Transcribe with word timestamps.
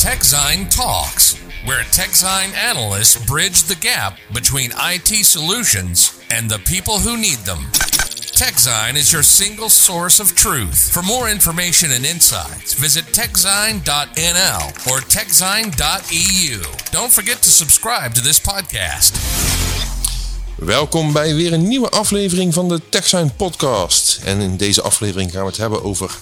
TechZine 0.00 0.74
Talks, 0.74 1.34
where 1.66 1.82
TechZine 1.82 2.54
analysts 2.54 3.22
bridge 3.26 3.64
the 3.64 3.76
gap 3.76 4.16
between 4.32 4.70
IT 4.74 5.26
solutions 5.26 6.18
and 6.30 6.50
the 6.50 6.58
people 6.60 6.98
who 6.98 7.18
need 7.18 7.44
them. 7.44 7.58
TechZine 8.32 8.96
is 8.96 9.12
your 9.12 9.22
single 9.22 9.68
source 9.68 10.18
of 10.18 10.34
truth. 10.34 10.90
For 10.90 11.02
more 11.02 11.28
information 11.28 11.92
and 11.92 12.06
insights, 12.06 12.72
visit 12.72 13.04
techzine.nl 13.12 14.62
or 14.88 15.00
techzine.eu. 15.02 16.62
Don't 16.90 17.12
forget 17.12 17.42
to 17.42 17.50
subscribe 17.50 18.14
to 18.14 18.22
this 18.22 18.40
podcast. 18.40 19.18
Welkom 20.56 21.12
bij 21.12 21.34
weer 21.34 21.52
een 21.52 21.68
nieuwe 21.68 21.88
aflevering 21.88 22.54
van 22.54 22.68
de 22.68 22.80
TechSign 22.88 23.32
podcast. 23.36 24.20
En 24.24 24.40
in 24.40 24.56
deze 24.56 24.82
aflevering 24.82 25.30
gaan 25.30 25.42
we 25.42 25.48
het 25.48 25.56
hebben 25.56 25.84
over... 25.84 26.18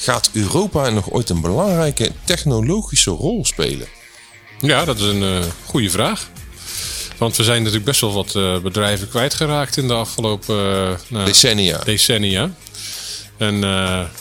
Gaat 0.00 0.30
Europa 0.32 0.90
nog 0.90 1.10
ooit 1.10 1.30
een 1.30 1.40
belangrijke 1.40 2.10
technologische 2.24 3.10
rol 3.10 3.44
spelen? 3.44 3.86
Ja, 4.60 4.84
dat 4.84 4.98
is 4.98 5.06
een 5.06 5.22
uh, 5.22 5.44
goede 5.64 5.90
vraag. 5.90 6.30
Want 7.16 7.36
we 7.36 7.44
zijn 7.44 7.58
natuurlijk 7.58 7.84
best 7.84 8.00
wel 8.00 8.12
wat 8.12 8.34
uh, 8.34 8.58
bedrijven 8.58 9.08
kwijtgeraakt 9.08 9.76
in 9.76 9.88
de 9.88 9.94
afgelopen 9.94 10.56
uh, 10.56 10.96
nou, 11.08 11.24
decennia. 11.24 11.78
decennia. 11.78 12.50
En 13.36 13.60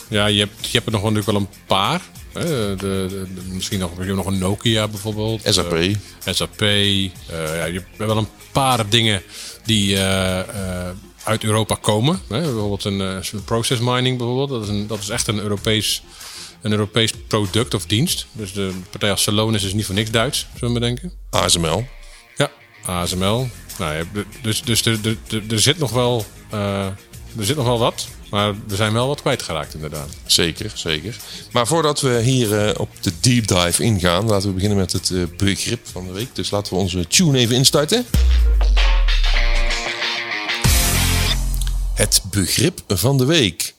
ja, 0.10 0.26
je 0.26 0.40
hebt, 0.40 0.66
je 0.66 0.72
hebt 0.72 0.86
er 0.86 0.92
nog 0.92 1.02
wel, 1.02 1.12
natuurlijk 1.12 1.26
wel 1.26 1.36
een 1.36 1.66
paar. 1.68 2.02
De, 2.34 2.76
de, 2.78 3.06
de, 3.10 3.28
misschien 3.48 3.80
nog, 3.80 4.06
nog 4.06 4.26
een 4.26 4.38
Nokia 4.38 4.88
bijvoorbeeld. 4.88 5.42
SAP. 5.46 5.78
SAP. 6.26 6.60
ja, 6.60 7.66
je 7.66 7.74
hebt 7.74 7.98
wel 7.98 8.18
een 8.18 8.28
paar 8.52 8.90
dingen 8.90 9.22
die 9.66 9.98
uit 11.28 11.44
Europa 11.44 11.76
komen. 11.76 12.22
Hè? 12.28 12.42
Bijvoorbeeld 12.42 12.84
een 12.84 13.24
process 13.46 13.82
mining 13.82 14.18
bijvoorbeeld. 14.18 14.50
Dat 14.50 14.64
is, 14.64 14.70
een, 14.70 14.88
dat 14.88 15.00
is 15.00 15.10
echt 15.10 15.28
een 15.28 15.40
Europees, 15.40 16.04
een 16.62 16.72
Europees 16.72 17.14
product 17.28 17.74
of 17.74 17.86
dienst. 17.86 18.28
Dus 18.32 18.54
de 18.54 18.72
partij 18.90 19.12
als 19.12 19.24
Salonis 19.24 19.64
is 19.64 19.74
niet 19.74 19.86
voor 19.86 19.96
niks 19.96 20.12
Duits, 20.12 20.48
zullen 20.56 20.74
we 20.74 20.80
denken. 20.80 21.14
ASML. 21.30 21.88
Ja, 22.36 22.52
ASML. 22.86 23.50
Nou, 23.78 23.96
ja, 23.96 24.04
dus 24.42 24.62
dus 24.62 24.86
er, 24.86 25.00
er, 25.30 25.44
er, 25.50 25.60
zit 25.60 25.78
nog 25.78 25.92
wel, 25.92 26.26
uh, 26.54 26.86
er 27.38 27.46
zit 27.46 27.56
nog 27.56 27.66
wel 27.66 27.80
wat. 27.80 28.08
Maar 28.30 28.54
we 28.68 28.76
zijn 28.76 28.94
wel 28.94 29.08
wat 29.08 29.22
kwijtgeraakt 29.22 29.74
inderdaad. 29.74 30.10
Zeker, 30.26 30.72
zeker. 30.74 31.16
Maar 31.52 31.68
voordat 31.68 32.02
we 32.02 32.22
hier 32.22 32.68
uh, 32.68 32.72
op 32.78 32.90
de 33.02 33.12
deep 33.20 33.48
dive 33.48 33.84
ingaan, 33.84 34.26
laten 34.26 34.48
we 34.48 34.54
beginnen 34.54 34.78
met 34.78 34.92
het 34.92 35.10
uh, 35.10 35.24
begrip 35.38 35.88
van 35.92 36.08
de 36.08 36.14
week. 36.14 36.28
Dus 36.34 36.52
laten 36.52 36.74
we 36.74 36.80
onze 36.80 37.08
tune 37.08 37.38
even 37.38 37.56
instarten. 37.56 38.06
Het 41.98 42.22
begrip 42.32 42.84
van 42.88 43.18
de 43.18 43.26
week 43.26 43.74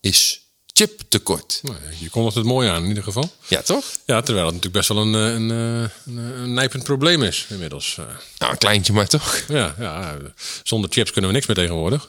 is 0.00 0.40
chiptekort. 0.66 1.60
Nou, 1.62 1.76
je 1.98 2.10
kondigt 2.10 2.36
het 2.36 2.44
mooi 2.44 2.68
aan 2.68 2.82
in 2.82 2.88
ieder 2.88 3.02
geval. 3.02 3.30
Ja, 3.46 3.62
toch? 3.62 3.84
Ja, 4.06 4.20
terwijl 4.20 4.46
het 4.46 4.54
natuurlijk 4.54 4.86
best 4.86 4.88
wel 4.88 5.06
een, 5.06 5.12
een, 5.12 5.50
een, 5.50 6.16
een 6.16 6.54
nijpend 6.54 6.84
probleem 6.84 7.22
is 7.22 7.46
inmiddels. 7.48 7.98
Nou, 8.38 8.52
een 8.52 8.58
kleintje 8.58 8.92
maar 8.92 9.06
toch? 9.06 9.44
Ja, 9.48 9.74
ja, 9.78 10.16
zonder 10.62 10.90
chips 10.90 11.10
kunnen 11.10 11.30
we 11.30 11.36
niks 11.36 11.48
meer 11.48 11.56
tegenwoordig. 11.56 12.08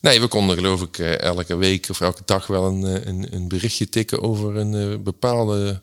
Nee, 0.00 0.20
we 0.20 0.26
konden 0.26 0.56
geloof 0.56 0.82
ik 0.82 0.98
elke 0.98 1.56
week 1.56 1.86
of 1.90 2.00
elke 2.00 2.22
dag 2.24 2.46
wel 2.46 2.64
een, 2.64 3.08
een, 3.08 3.34
een 3.34 3.48
berichtje 3.48 3.88
tikken 3.88 4.22
over 4.22 4.56
een 4.56 5.02
bepaalde 5.02 5.80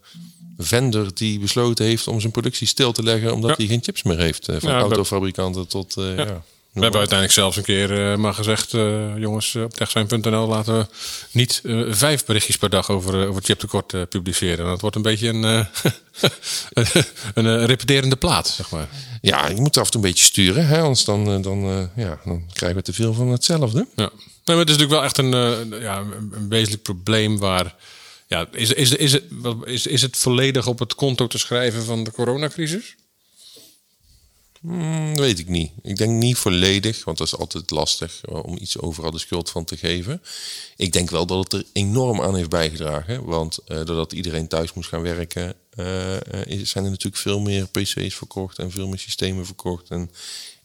vendor 0.58 1.14
die 1.14 1.40
besloten 1.40 1.86
heeft 1.86 2.08
om 2.08 2.20
zijn 2.20 2.32
productie 2.32 2.68
stil 2.68 2.92
te 2.92 3.04
leggen 3.04 3.34
omdat 3.34 3.50
ja. 3.50 3.56
hij 3.56 3.68
geen 3.68 3.84
chips 3.84 4.04
meer 4.04 4.20
heeft. 4.20 4.46
Van 4.46 4.70
ja, 4.70 4.80
autofabrikanten 4.80 5.68
tot... 5.68 5.96
Uh, 5.98 6.18
ja. 6.18 6.44
We 6.76 6.82
hebben 6.82 7.00
uiteindelijk 7.00 7.40
zelfs 7.40 7.58
een 7.58 7.64
keer 7.64 8.12
uh, 8.12 8.18
maar 8.18 8.34
gezegd, 8.34 8.74
uh, 8.74 9.18
jongens, 9.18 9.56
op 9.56 9.74
techzijn.nl 9.74 10.48
laten 10.48 10.78
we 10.78 10.88
niet 11.32 11.62
uh, 11.64 11.94
vijf 11.94 12.26
berichtjes 12.26 12.58
per 12.58 12.70
dag 12.70 12.90
over, 12.90 13.28
over 13.28 13.44
chiptekort 13.44 14.10
publiceren. 14.10 14.66
Dat 14.66 14.82
wordt 14.82 14.96
een 14.96 15.02
beetje 15.02 15.28
een, 15.28 15.44
een 17.34 17.66
repeterende 17.66 18.16
plaat, 18.16 18.48
zeg 18.48 18.72
maar. 18.72 18.88
Ja, 19.22 19.48
je 19.48 19.62
moet 19.62 19.78
af 19.78 19.86
en 19.86 19.92
toe 19.92 20.02
een 20.02 20.08
beetje 20.08 20.26
sturen, 20.26 20.68
hè? 20.68 20.80
anders 20.82 21.04
dan, 21.04 21.42
dan, 21.42 21.90
ja, 21.96 22.20
dan 22.26 22.46
krijgen 22.54 22.78
we 22.78 22.84
te 22.84 22.94
veel 22.94 23.14
van 23.14 23.28
hetzelfde. 23.28 23.88
Ja. 23.96 24.10
Nee, 24.46 24.56
maar 24.56 24.66
het 24.66 24.70
is 24.70 24.78
natuurlijk 24.78 24.92
wel 24.92 25.04
echt 25.04 25.18
een, 25.18 25.80
ja, 25.82 25.98
een 26.32 26.50
wezenlijk 26.50 26.84
probleem 26.84 27.38
waar... 27.38 27.76
Ja, 28.28 28.48
is, 28.52 28.74
is, 28.74 28.92
is, 28.92 29.12
het, 29.12 29.24
is, 29.64 29.88
is 29.88 30.02
het 30.02 30.18
volledig 30.18 30.68
op 30.68 30.80
het 30.80 30.96
konto 30.96 31.28
te 31.28 31.38
schrijven 31.38 31.84
van 31.84 32.04
de 32.04 32.12
coronacrisis? 32.12 32.96
Hmm, 34.66 35.16
weet 35.16 35.40
ik 35.40 35.48
niet. 35.48 35.72
Ik 35.82 35.96
denk 35.96 36.12
niet 36.12 36.38
volledig, 36.38 37.04
want 37.04 37.18
dat 37.18 37.28
is 37.28 37.38
altijd 37.38 37.72
lastig 37.72 38.22
om 38.26 38.58
iets 38.58 38.80
overal 38.80 39.12
de 39.12 39.20
schuld 39.20 39.50
van 39.50 39.66
te 39.66 39.78
geven. 39.78 40.22
Ik 40.76 40.92
denk 40.92 41.10
wel 41.10 41.26
dat 41.26 41.44
het 41.44 41.54
er 41.54 41.66
enorm 41.74 42.22
aan 42.22 42.36
heeft 42.36 42.50
bijgedragen. 42.50 43.26
Want 43.26 43.60
uh, 43.68 43.78
doordat 43.78 44.14
iedereen 44.14 44.48
thuis 44.48 44.74
moest 44.74 44.90
gaan 44.90 45.02
werken, 45.02 45.56
uh, 45.80 45.86
zijn 46.64 46.84
er 46.84 46.90
natuurlijk 46.90 47.18
veel 47.18 47.40
meer 47.40 47.68
PC's 47.68 48.16
verkocht 48.16 48.60
en 48.60 48.72
veel 48.72 48.88
meer 48.88 49.00
systemen 49.00 49.46
verkocht. 49.46 49.90
En 49.90 50.12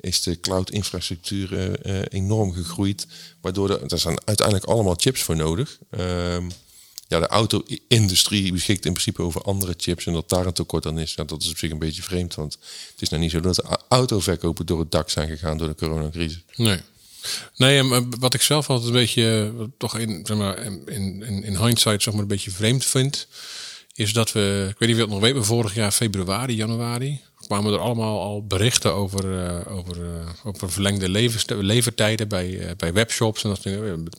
is 0.01 0.23
de 0.23 0.41
cloud-infrastructuur 0.41 1.81
enorm 2.09 2.53
gegroeid. 2.53 3.07
Waardoor 3.41 3.71
er, 3.71 3.99
zijn 3.99 4.21
uiteindelijk 4.25 4.67
allemaal 4.67 4.95
chips 4.97 5.23
voor 5.23 5.37
nodig. 5.37 5.79
Uh, 5.91 6.37
ja, 7.11 7.21
de 7.21 7.27
auto-industrie 7.27 8.53
beschikt 8.53 8.85
in 8.85 8.93
principe 8.93 9.23
over 9.23 9.43
andere 9.43 9.75
chips 9.77 10.07
en 10.07 10.13
dat 10.13 10.29
daar 10.29 10.47
een 10.47 10.53
tekort 10.53 10.87
aan 10.87 10.99
is. 10.99 11.15
Dat 11.15 11.43
is 11.43 11.51
op 11.51 11.59
zich 11.59 11.71
een 11.71 11.79
beetje 11.79 12.03
vreemd, 12.03 12.35
want 12.35 12.53
het 12.93 13.03
is 13.03 13.09
nou 13.09 13.23
niet 13.23 13.31
zo 13.31 13.41
dat 13.41 13.55
de 13.55 13.79
autoverkopen 13.89 14.67
door 14.67 14.79
het 14.79 14.91
dak 14.91 15.11
zijn 15.11 15.29
gegaan 15.29 15.59
door 15.59 15.69
de 15.69 15.75
coronacrisis. 15.75 16.45
Nee. 16.57 16.81
Nee, 17.57 17.83
wat 18.19 18.35
ik 18.35 18.43
zelf 18.43 18.71
altijd 18.71 18.89
een 18.89 18.95
beetje, 18.95 19.53
toch 19.79 19.99
in, 19.99 20.21
zeg 20.27 20.37
maar, 20.37 20.59
in, 20.59 20.83
in, 20.87 21.45
in 21.45 21.57
hindsight 21.57 22.03
zeg 22.03 22.13
maar, 22.13 22.23
een 22.23 22.29
beetje 22.29 22.51
vreemd 22.51 22.85
vind, 22.85 23.27
is 23.95 24.13
dat 24.13 24.33
we, 24.33 24.67
ik 24.71 24.79
weet 24.79 24.89
niet 24.89 24.99
of 24.99 25.05
het 25.05 25.11
nog 25.11 25.21
weet, 25.21 25.35
maar 25.35 25.45
vorig 25.45 25.75
jaar 25.75 25.93
februari, 25.93 26.55
januari, 26.55 27.21
kwamen 27.51 27.73
er 27.73 27.79
allemaal 27.79 28.21
al 28.21 28.47
berichten 28.47 28.95
over, 28.95 29.25
uh, 29.25 29.77
over, 29.77 29.97
uh, 29.97 30.31
over 30.43 30.71
verlengde 30.71 31.09
levers, 31.09 31.45
levertijden 31.47 32.29
bij, 32.29 32.49
uh, 32.49 32.71
bij 32.77 32.93
webshops 32.93 33.45
en 33.45 33.51
dat 33.51 33.67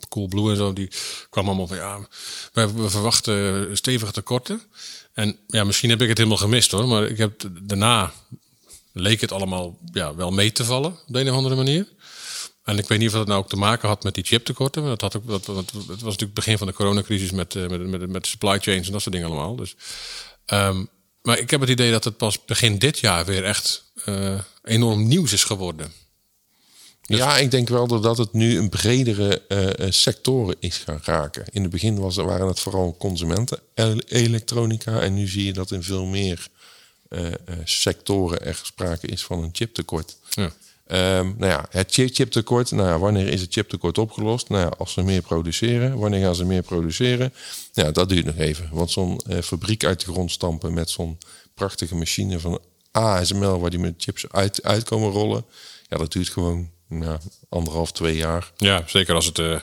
Coolblue 0.09 0.49
en 0.49 0.55
zo. 0.55 0.73
Die 0.73 0.91
kwam 1.29 1.47
allemaal 1.47 1.67
van 1.67 1.77
ja, 1.77 2.07
we, 2.53 2.73
we, 2.73 2.89
verwachten 2.89 3.77
stevige 3.77 4.11
tekorten. 4.11 4.61
En 5.13 5.37
ja, 5.47 5.63
misschien 5.63 5.89
heb 5.89 6.01
ik 6.01 6.07
het 6.07 6.17
helemaal 6.17 6.39
gemist 6.39 6.71
hoor, 6.71 6.87
maar 6.87 7.03
ik 7.03 7.17
heb 7.17 7.49
daarna 7.61 8.11
leek 8.93 9.21
het 9.21 9.31
allemaal 9.31 9.77
ja, 9.93 10.15
wel 10.15 10.31
mee 10.31 10.51
te 10.51 10.65
vallen 10.65 10.91
op 10.91 11.03
de 11.05 11.19
een 11.19 11.29
of 11.29 11.35
andere 11.35 11.55
manier. 11.55 11.87
En 12.63 12.77
ik 12.77 12.87
weet 12.87 12.99
niet 12.99 13.07
of 13.07 13.13
dat 13.13 13.27
nou 13.27 13.39
ook 13.39 13.49
te 13.49 13.55
maken 13.55 13.87
had 13.87 14.03
met 14.03 14.15
die 14.15 14.23
chiptekorten. 14.23 14.83
Dat 14.83 15.01
had 15.01 15.17
ook, 15.17 15.27
dat, 15.27 15.45
dat, 15.45 15.71
het 15.71 15.87
was 15.87 15.87
natuurlijk 15.87 16.19
het 16.19 16.33
begin 16.33 16.57
van 16.57 16.67
de 16.67 16.73
coronacrisis 16.73 17.31
met, 17.31 17.53
met, 17.53 17.87
met, 17.87 18.09
met 18.09 18.27
supply 18.27 18.59
chains 18.59 18.85
en 18.87 18.93
dat 18.93 19.01
soort 19.01 19.15
dingen 19.15 19.29
allemaal. 19.29 19.55
Dus 19.55 19.75
um, 20.47 20.89
maar 21.21 21.39
ik 21.39 21.49
heb 21.49 21.59
het 21.61 21.69
idee 21.69 21.91
dat 21.91 22.03
het 22.03 22.17
pas 22.17 22.45
begin 22.45 22.77
dit 22.77 22.99
jaar 22.99 23.25
weer 23.25 23.43
echt 23.43 23.83
uh, 24.05 24.39
enorm 24.63 25.07
nieuws 25.07 25.33
is 25.33 25.43
geworden. 25.43 25.91
Dus... 27.01 27.17
Ja, 27.17 27.37
ik 27.37 27.51
denk 27.51 27.69
wel 27.69 27.87
dat 28.01 28.17
het 28.17 28.33
nu 28.33 28.57
een 28.57 28.69
bredere 28.69 29.41
uh, 29.79 29.91
sectoren 29.91 30.55
is 30.59 30.77
gaan 30.77 30.99
raken. 31.03 31.45
In 31.49 31.61
het 31.61 31.71
begin 31.71 31.99
was, 31.99 32.15
waren 32.15 32.47
het 32.47 32.59
vooral 32.59 32.95
consumenten 32.99 33.59
elektronica. 34.07 35.01
En 35.01 35.13
nu 35.13 35.27
zie 35.27 35.45
je 35.45 35.53
dat 35.53 35.71
in 35.71 35.83
veel 35.83 36.05
meer 36.05 36.47
uh, 37.09 37.31
sectoren 37.63 38.45
er 38.45 38.59
sprake 38.63 39.07
is 39.07 39.23
van 39.23 39.43
een 39.43 39.49
chiptekort. 39.53 40.17
Ja. 40.29 40.51
Um, 40.93 41.35
nou 41.37 41.51
ja, 41.51 41.65
het 41.69 41.91
chiptekort. 41.91 42.71
Nou 42.71 42.87
ja, 42.87 42.99
wanneer 42.99 43.27
is 43.27 43.41
het 43.41 43.53
chiptekort 43.53 43.97
opgelost? 43.97 44.49
Nou 44.49 44.61
ja, 44.63 44.71
als 44.77 44.93
ze 44.93 45.03
meer 45.03 45.21
produceren. 45.21 45.97
Wanneer 45.97 46.21
gaan 46.21 46.35
ze 46.35 46.45
meer 46.45 46.61
produceren? 46.61 47.33
Ja, 47.73 47.91
dat 47.91 48.09
duurt 48.09 48.25
nog 48.25 48.37
even. 48.37 48.69
Want 48.71 48.91
zo'n 48.91 49.21
uh, 49.29 49.39
fabriek 49.41 49.85
uit 49.85 50.05
de 50.05 50.11
grond 50.11 50.31
stampen 50.31 50.73
met 50.73 50.89
zo'n 50.89 51.17
prachtige 51.53 51.95
machine 51.95 52.39
van 52.39 52.59
ASML, 52.91 53.59
waar 53.59 53.69
die 53.69 53.79
met 53.79 53.93
chips 53.97 54.25
uit, 54.31 54.63
uitkomen 54.63 55.11
rollen. 55.11 55.45
Ja, 55.89 55.97
dat 55.97 56.11
duurt 56.11 56.29
gewoon 56.29 56.69
nou, 56.87 57.19
anderhalf, 57.49 57.91
twee 57.91 58.15
jaar. 58.15 58.51
Ja, 58.57 58.83
zeker 58.85 59.15
als 59.15 59.25
het 59.25 59.37
uh, 59.37 59.59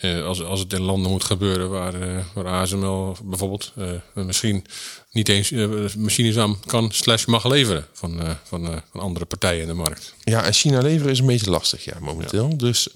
uh, 0.00 0.26
als, 0.26 0.42
als 0.42 0.60
het 0.60 0.72
in 0.72 0.82
landen 0.82 1.10
moet 1.10 1.24
gebeuren 1.24 1.70
waar, 1.70 2.24
waar 2.34 2.46
ASML 2.46 3.16
bijvoorbeeld 3.24 3.72
misschien 4.14 4.64
niet 5.10 5.28
eens 5.28 5.50
machines 5.96 6.36
aan 6.36 6.60
kan 6.66 6.92
slash 6.92 7.24
mag 7.24 7.44
leveren 7.48 7.86
van, 7.92 8.20
van, 8.44 8.82
van 8.90 9.00
andere 9.00 9.24
partijen 9.24 9.60
in 9.60 9.66
de 9.66 9.74
markt. 9.74 10.14
Ja, 10.24 10.44
en 10.44 10.52
China 10.52 10.80
leveren 10.80 11.12
is 11.12 11.18
een 11.18 11.26
beetje 11.26 11.50
lastig 11.50 11.84
ja, 11.84 11.96
momenteel. 12.00 12.48
Ja. 12.48 12.56
Dus 12.56 12.88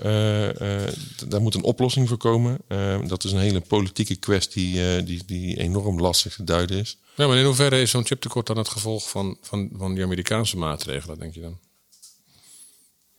daar 1.27 1.41
moet 1.41 1.55
een 1.55 1.63
oplossing 1.63 2.09
voor 2.09 2.17
komen. 2.17 2.59
dat 3.07 3.25
is 3.25 3.33
een 3.33 3.39
hele 3.39 3.61
politieke 3.61 4.17
kwestie 4.17 5.03
die, 5.05 5.23
die 5.27 5.59
enorm 5.59 6.01
lastig 6.01 6.35
te 6.35 6.45
duiden 6.45 6.79
is. 6.79 6.99
Ja, 7.17 7.27
maar 7.27 7.37
in 7.37 7.45
hoeverre 7.45 7.81
is 7.81 7.91
zo'n 7.91 8.07
chiptekort 8.07 8.47
dan 8.47 8.57
het 8.57 8.69
gevolg 8.69 9.11
van, 9.11 9.37
van, 9.41 9.71
van 9.73 9.95
die 9.95 10.05
Amerikaanse 10.05 10.57
maatregelen, 10.57 11.19
denk 11.19 11.35
je 11.35 11.41
dan? 11.41 11.59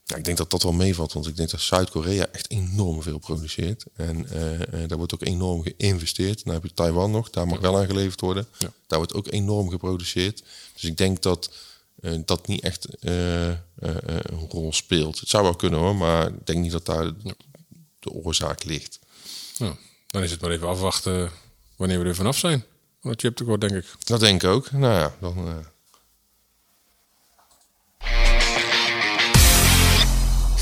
Ja, 0.08 0.16
ik 0.16 0.24
denk 0.24 0.38
dat 0.38 0.52
dat 0.52 0.64
wel 0.64 0.72
meevalt, 0.72 1.14
want 1.14 1.28
ik 1.28 1.36
denk 1.36 1.50
dat 1.50 1.62
Zuid-Korea 1.62 2.28
echt 2.32 2.50
enorm 2.50 3.02
veel 3.02 3.18
produceert. 3.18 3.86
En 3.96 4.28
uh, 4.34 4.88
daar 4.88 4.98
wordt 4.98 5.14
ook 5.14 5.24
enorm 5.24 5.64
geïnvesteerd. 5.64 6.44
Dan 6.44 6.54
heb 6.54 6.64
je 6.64 6.74
Taiwan 6.74 7.12
nog, 7.12 7.30
daar 7.30 7.48
mag 7.48 7.60
wel 7.60 7.78
aan 7.78 7.86
geleverd 7.86 8.22
worden. 8.22 8.48
Ja. 8.58 8.72
Daar 8.88 8.98
wordt 8.98 9.14
ook 9.14 9.28
enorm 9.32 9.70
geproduceerd. 9.70 10.44
Dus 10.74 10.84
ik 10.84 10.98
denk 10.98 11.22
dat 11.22 11.52
uh, 12.00 12.20
dat 12.26 12.48
niet 12.48 12.62
echt 12.62 12.88
uh, 13.02 13.48
een 13.76 14.50
rol 14.50 14.74
speelt. 14.74 15.20
Het 15.20 15.30
zou 15.30 15.44
wel 15.44 15.56
kunnen 15.56 15.80
hoor, 15.80 15.96
maar 15.96 16.28
ik 16.28 16.46
denk 16.46 16.60
niet 16.60 16.72
dat 16.72 16.86
daar 16.86 17.12
de 18.00 18.12
oorzaak 18.12 18.64
ligt. 18.64 19.00
Ja, 19.58 19.76
dan 20.08 20.24
is 20.24 20.32
het 20.32 20.42
maar 20.42 20.52
even 20.52 20.68
afwachten 20.68 21.32
wanneer 21.76 22.00
we 22.00 22.06
er 22.06 22.16
vanaf 22.16 22.38
zijn. 22.38 22.64
van 23.02 23.12
het 23.12 23.20
chiptekort, 23.20 23.62
denk 23.62 23.74
ik. 23.74 23.86
Dat 24.04 24.20
denk 24.20 24.44
ik 24.44 24.50
ook. 24.50 24.72
Nou 24.72 24.94
ja, 24.94 25.16
dan... 25.20 25.66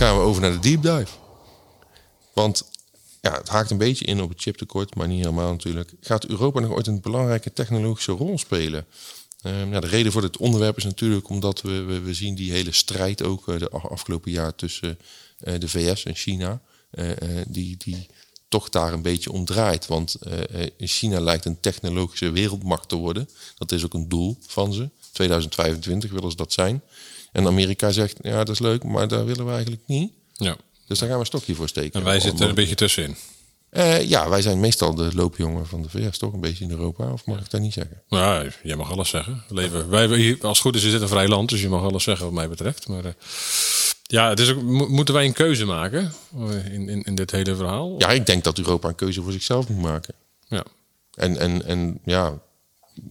Gaan 0.04 0.18
we 0.18 0.24
over 0.24 0.42
naar 0.42 0.52
de 0.52 0.60
deep 0.60 0.82
dive. 0.82 1.18
Want 2.34 2.70
ja, 3.22 3.38
het 3.38 3.50
haakt 3.50 3.72
een 3.72 3.78
beetje 3.78 4.06
in 4.06 4.22
op 4.22 4.30
het 4.30 4.42
chiptekort, 4.42 4.96
maar 4.96 5.08
niet 5.08 5.20
helemaal 5.20 5.52
natuurlijk. 5.52 5.94
Gaat 6.02 6.26
Europa 6.26 6.60
nog 6.60 6.72
ooit 6.72 6.88
een 6.88 7.02
belangrijke 7.02 7.54
technologische 7.54 8.12
rol 8.12 8.38
spelen? 8.38 8.86
Uh, 9.44 9.72
ja, 9.72 9.80
de 9.80 9.88
reden 9.88 10.12
voor 10.12 10.22
dit 10.22 10.38
onderwerp 10.38 10.78
is 10.78 10.84
natuurlijk 10.84 11.30
omdat 11.30 11.62
we, 11.62 11.82
we, 11.82 12.00
we 12.00 12.14
zien 12.14 12.36
die 12.36 12.52
hele 12.52 12.72
strijd 12.72 13.24
ook 13.24 13.48
uh, 13.48 13.60
de 13.60 13.70
afgelopen 13.70 14.32
jaar 14.32 14.56
tussen 14.56 14.98
uh, 15.44 15.60
de 15.60 15.70
VS 15.70 16.04
en 16.04 16.16
China. 16.16 16.62
die, 17.48 17.78
die 17.78 18.08
toch 18.48 18.70
daar 18.70 18.94
een 18.94 19.02
beetje 19.02 19.32
om 19.32 19.46
draait. 19.46 19.88
Want 19.88 20.16
China 20.78 21.20
lijkt 21.20 21.46
een 21.46 21.60
technologische 21.60 22.32
wereldmacht 22.32 22.90
te 22.90 22.96
worden. 22.96 23.30
Dat 23.58 23.72
is 23.72 23.86
ook 23.86 23.94
een 23.94 24.10
doel 24.10 24.38
van 24.48 24.74
ze. 24.74 24.90
2025 25.12 26.12
willen 26.12 26.32
ze 26.32 26.38
dat 26.38 26.54
zijn. 26.54 26.82
En 27.34 27.48
Amerika 27.48 27.92
zegt, 27.92 28.18
ja 28.22 28.38
dat 28.38 28.50
is 28.50 28.60
leuk, 28.60 28.84
maar 28.84 29.08
daar 29.08 29.26
willen 29.26 29.46
we 29.46 29.52
eigenlijk 29.52 29.82
niet. 29.86 30.12
Ja. 30.34 30.56
Dus 30.88 31.00
daar 31.00 31.08
gaan 31.10 31.18
we 31.18 31.24
een 31.24 31.26
stokje 31.26 31.56
voor 31.56 31.68
steken. 31.68 32.00
En 32.00 32.06
wij 32.06 32.20
zitten 32.20 32.42
er 32.44 32.50
een 32.50 32.56
beetje 32.56 32.76
tussenin. 32.76 33.16
Uh, 33.72 34.10
ja, 34.10 34.30
wij 34.30 34.42
zijn 34.42 34.60
meestal 34.60 34.96
de 34.96 35.10
loopjongen 35.16 35.68
van 35.68 35.82
de 35.82 35.90
VS, 35.90 36.18
toch 36.18 36.34
een 36.34 36.40
beetje 36.40 36.64
in 36.64 36.72
Europa, 36.72 37.12
of 37.12 37.26
mag 37.26 37.40
ik 37.40 37.50
dat 37.50 37.62
niet 37.62 37.74
zeggen? 37.74 38.02
Ja, 38.08 38.46
jij 38.64 38.76
mag 38.76 38.92
alles 38.92 39.10
zeggen. 39.10 39.44
Leven, 39.50 39.90
wij, 39.90 40.38
als 40.42 40.58
het 40.58 40.68
goed 40.68 40.76
is, 40.76 40.84
is 40.84 40.92
dit 40.92 41.02
een 41.02 41.08
vrij 41.08 41.28
land, 41.28 41.50
dus 41.50 41.62
je 41.62 41.70
mag 41.70 41.82
alles 41.82 42.04
zeggen 42.04 42.26
wat 42.26 42.34
mij 42.34 42.50
betreft. 42.50 42.88
Maar 42.88 43.06
uh, 43.06 43.12
ja, 44.04 44.30
het 44.30 44.40
is 44.40 44.52
ook, 44.52 44.62
moeten 44.90 45.14
wij 45.14 45.26
een 45.26 45.34
keuze 45.34 45.66
maken 45.66 46.14
in, 46.72 46.90
in, 46.90 47.02
in 47.02 47.16
dit 47.16 47.32
hele 47.32 47.56
verhaal? 47.56 47.96
Ja, 47.98 48.10
ik 48.10 48.26
denk 48.26 48.44
dat 48.44 48.58
Europa 48.58 48.88
een 48.88 48.96
keuze 48.96 49.22
voor 49.22 49.32
zichzelf 49.32 49.70
moet 49.70 49.82
maken. 49.82 50.14
Ja. 50.48 50.64
En, 51.14 51.38
en, 51.38 51.66
en 51.66 52.00
ja, 52.06 52.40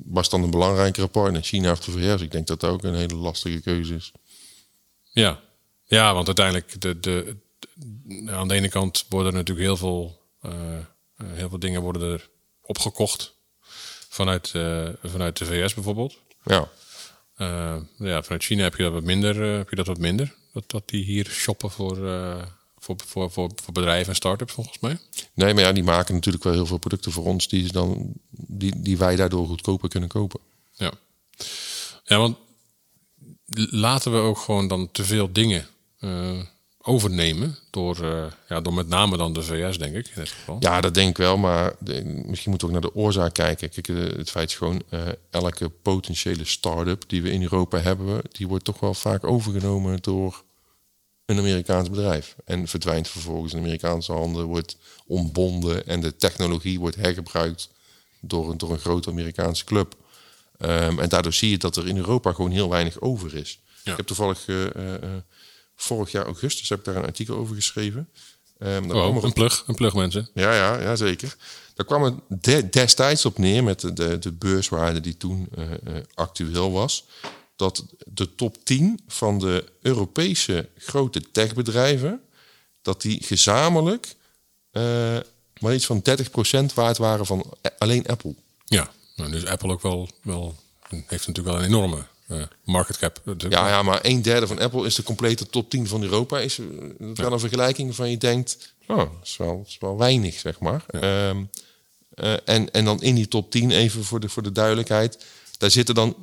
was 0.04 0.28
dan 0.28 0.42
een 0.42 0.50
belangrijkere 0.50 1.06
partner, 1.06 1.42
China 1.42 1.70
of 1.70 1.80
de 1.80 1.90
VS? 1.90 2.22
Ik 2.22 2.30
denk 2.30 2.46
dat 2.46 2.60
dat 2.60 2.70
ook 2.70 2.82
een 2.82 2.94
hele 2.94 3.14
lastige 3.14 3.60
keuze 3.60 3.94
is. 3.94 4.12
Ja, 5.10 5.40
ja 5.84 6.14
want 6.14 6.26
uiteindelijk, 6.26 6.80
de, 6.80 7.00
de, 7.00 7.36
aan 8.26 8.48
de 8.48 8.54
ene 8.54 8.68
kant 8.68 9.06
worden 9.08 9.32
er 9.32 9.38
natuurlijk 9.38 9.66
heel 9.66 9.76
veel 9.76 10.20
uh, 11.22 11.32
heel 11.32 11.48
veel 11.48 11.58
dingen 11.58 11.82
worden 11.82 12.12
er 12.12 12.28
opgekocht 12.60 13.34
vanuit, 14.08 14.52
uh, 14.56 14.88
vanuit 15.02 15.36
de 15.36 15.44
VS 15.44 15.74
bijvoorbeeld. 15.74 16.18
Ja. 16.44 16.68
Uh, 17.36 17.76
ja, 17.96 18.22
vanuit 18.22 18.44
China 18.44 18.62
heb 18.62 18.74
je 18.74 18.82
dat 18.82 18.92
wat 18.92 19.02
minder. 19.02 19.42
heb 19.42 19.70
je 19.70 19.76
dat 19.76 19.86
wat 19.86 19.98
minder? 19.98 20.34
Dat, 20.52 20.70
dat 20.70 20.88
die 20.88 21.04
hier 21.04 21.26
shoppen 21.26 21.70
voor, 21.70 21.96
voor, 22.82 22.96
voor, 23.06 23.30
voor, 23.30 23.50
voor 23.62 23.72
bedrijven 23.72 24.08
en 24.08 24.14
start-ups 24.14 24.52
volgens 24.52 24.78
mij. 24.78 24.98
Nee, 25.34 25.54
maar 25.54 25.62
ja, 25.62 25.72
die 25.72 25.82
maken 25.82 26.14
natuurlijk 26.14 26.44
wel 26.44 26.52
heel 26.52 26.66
veel 26.66 26.78
producten 26.78 27.12
voor 27.12 27.24
ons 27.24 27.48
die, 27.48 27.72
dan, 27.72 28.12
die, 28.30 28.80
die 28.80 28.98
wij 28.98 29.16
daardoor 29.16 29.46
goedkoper 29.46 29.88
kunnen 29.88 30.08
kopen. 30.08 30.40
Ja. 30.72 30.92
Ja, 32.04 32.18
want 32.18 32.36
laten 33.70 34.12
we 34.12 34.18
ook 34.18 34.38
gewoon 34.38 34.68
dan 34.68 34.90
te 34.92 35.04
veel 35.04 35.32
dingen 35.32 35.66
overnemen 36.82 37.58
door, 37.70 37.98
uh, 38.02 38.24
ja, 38.48 38.60
door 38.60 38.74
met 38.74 38.88
name 38.88 39.16
dan 39.16 39.32
de 39.32 39.42
VS, 39.42 39.78
denk 39.78 39.94
ik. 39.94 40.06
In 40.06 40.12
dit 40.14 40.28
geval. 40.28 40.56
Ja, 40.60 40.80
dat 40.80 40.94
denk 40.94 41.08
ik 41.08 41.16
wel, 41.16 41.36
maar 41.36 41.74
de, 41.78 42.22
misschien 42.26 42.50
moeten 42.50 42.68
we 42.68 42.74
ook 42.74 42.82
naar 42.82 42.90
de 42.90 42.98
oorzaak 42.98 43.34
kijken. 43.34 43.70
Kijk, 43.70 43.86
het 44.16 44.30
feit 44.30 44.48
is 44.48 44.56
gewoon, 44.56 44.82
uh, 44.90 45.00
elke 45.30 45.68
potentiële 45.68 46.44
start-up 46.44 47.04
die 47.06 47.22
we 47.22 47.30
in 47.30 47.42
Europa 47.42 47.78
hebben, 47.78 48.20
die 48.30 48.48
wordt 48.48 48.64
toch 48.64 48.80
wel 48.80 48.94
vaak 48.94 49.24
overgenomen 49.24 49.98
door 50.00 50.42
een 51.32 51.38
Amerikaans 51.38 51.90
bedrijf. 51.90 52.36
En 52.44 52.68
verdwijnt 52.68 53.08
vervolgens 53.08 53.52
in 53.52 53.58
Amerikaanse 53.58 54.12
handen, 54.12 54.44
wordt 54.44 54.76
ontbonden 55.06 55.86
en 55.86 56.00
de 56.00 56.16
technologie 56.16 56.80
wordt 56.80 56.96
hergebruikt 56.96 57.70
door 58.20 58.50
een, 58.50 58.58
door 58.58 58.70
een 58.70 58.78
grote 58.78 59.10
Amerikaanse 59.10 59.64
club. 59.64 59.94
Um, 60.58 60.98
en 60.98 61.08
daardoor 61.08 61.32
zie 61.32 61.50
je 61.50 61.58
dat 61.58 61.76
er 61.76 61.88
in 61.88 61.96
Europa 61.96 62.32
gewoon 62.32 62.50
heel 62.50 62.68
weinig 62.68 63.00
over 63.00 63.34
is. 63.34 63.60
Ja. 63.82 63.90
Ik 63.90 63.96
heb 63.96 64.06
toevallig 64.06 64.46
uh, 64.46 64.66
vorig 65.76 66.10
jaar 66.10 66.24
augustus 66.24 66.68
heb 66.68 66.78
ik 66.78 66.84
daar 66.84 66.96
een 66.96 67.04
artikel 67.04 67.36
over 67.36 67.54
geschreven. 67.54 68.08
Um, 68.58 68.90
oh, 68.90 69.22
een 69.22 69.32
plug, 69.32 69.64
een 69.66 69.74
plug 69.74 69.94
mensen. 69.94 70.28
Ja, 70.34 70.54
ja, 70.54 70.80
ja 70.80 70.96
zeker. 70.96 71.36
Daar 71.74 71.86
kwam 71.86 72.02
het 72.02 72.14
de, 72.28 72.68
destijds 72.68 73.24
op 73.24 73.38
neer 73.38 73.64
met 73.64 73.80
de, 73.80 73.92
de, 73.92 74.18
de 74.18 74.32
beurswaarde 74.32 75.00
die 75.00 75.16
toen 75.16 75.48
uh, 75.58 75.64
actueel 76.14 76.72
was. 76.72 77.04
Dat 77.62 77.84
de 78.04 78.34
top 78.34 78.64
10 78.64 79.00
van 79.06 79.38
de 79.38 79.64
Europese 79.82 80.68
grote 80.76 81.30
techbedrijven, 81.30 82.20
dat 82.82 83.02
die 83.02 83.22
gezamenlijk 83.22 84.14
uh, 84.72 85.18
maar 85.58 85.74
iets 85.74 85.86
van 85.86 86.02
30% 86.70 86.74
waard 86.74 86.98
waren 86.98 87.26
van 87.26 87.44
alleen 87.78 88.06
Apple. 88.06 88.34
Ja, 88.64 88.90
nou, 89.16 89.30
dus 89.30 89.46
Apple 89.46 89.72
ook 89.72 89.82
wel, 89.82 90.08
wel 90.22 90.54
heeft 90.88 91.26
natuurlijk 91.26 91.46
wel 91.46 91.56
een 91.56 91.68
enorme 91.68 92.06
uh, 92.28 92.42
market 92.64 92.98
cap. 92.98 93.22
Ja, 93.48 93.68
ja, 93.68 93.82
maar 93.82 93.98
een 94.02 94.22
derde 94.22 94.46
van 94.46 94.58
Apple 94.58 94.86
is 94.86 94.94
de 94.94 95.02
complete 95.02 95.46
top 95.46 95.70
10 95.70 95.86
van 95.86 96.02
Europa. 96.02 96.38
Is 96.38 96.58
dat 96.98 97.16
wel 97.16 97.32
een 97.32 97.40
vergelijking 97.40 97.94
van 97.94 98.10
je 98.10 98.18
denkt, 98.18 98.74
oh, 98.86 98.96
dat 98.96 99.08
is 99.22 99.36
wel, 99.36 99.62
is 99.66 99.76
wel 99.80 99.98
weinig, 99.98 100.38
zeg 100.38 100.60
maar. 100.60 100.84
Ja. 100.90 101.28
Um, 101.28 101.50
uh, 102.14 102.32
en, 102.44 102.70
en 102.70 102.84
dan 102.84 103.02
in 103.02 103.14
die 103.14 103.28
top 103.28 103.50
10, 103.50 103.70
even 103.70 104.04
voor 104.04 104.20
de, 104.20 104.28
voor 104.28 104.42
de 104.42 104.52
duidelijkheid, 104.52 105.24
daar 105.58 105.70
zitten 105.70 105.94
dan 105.94 106.16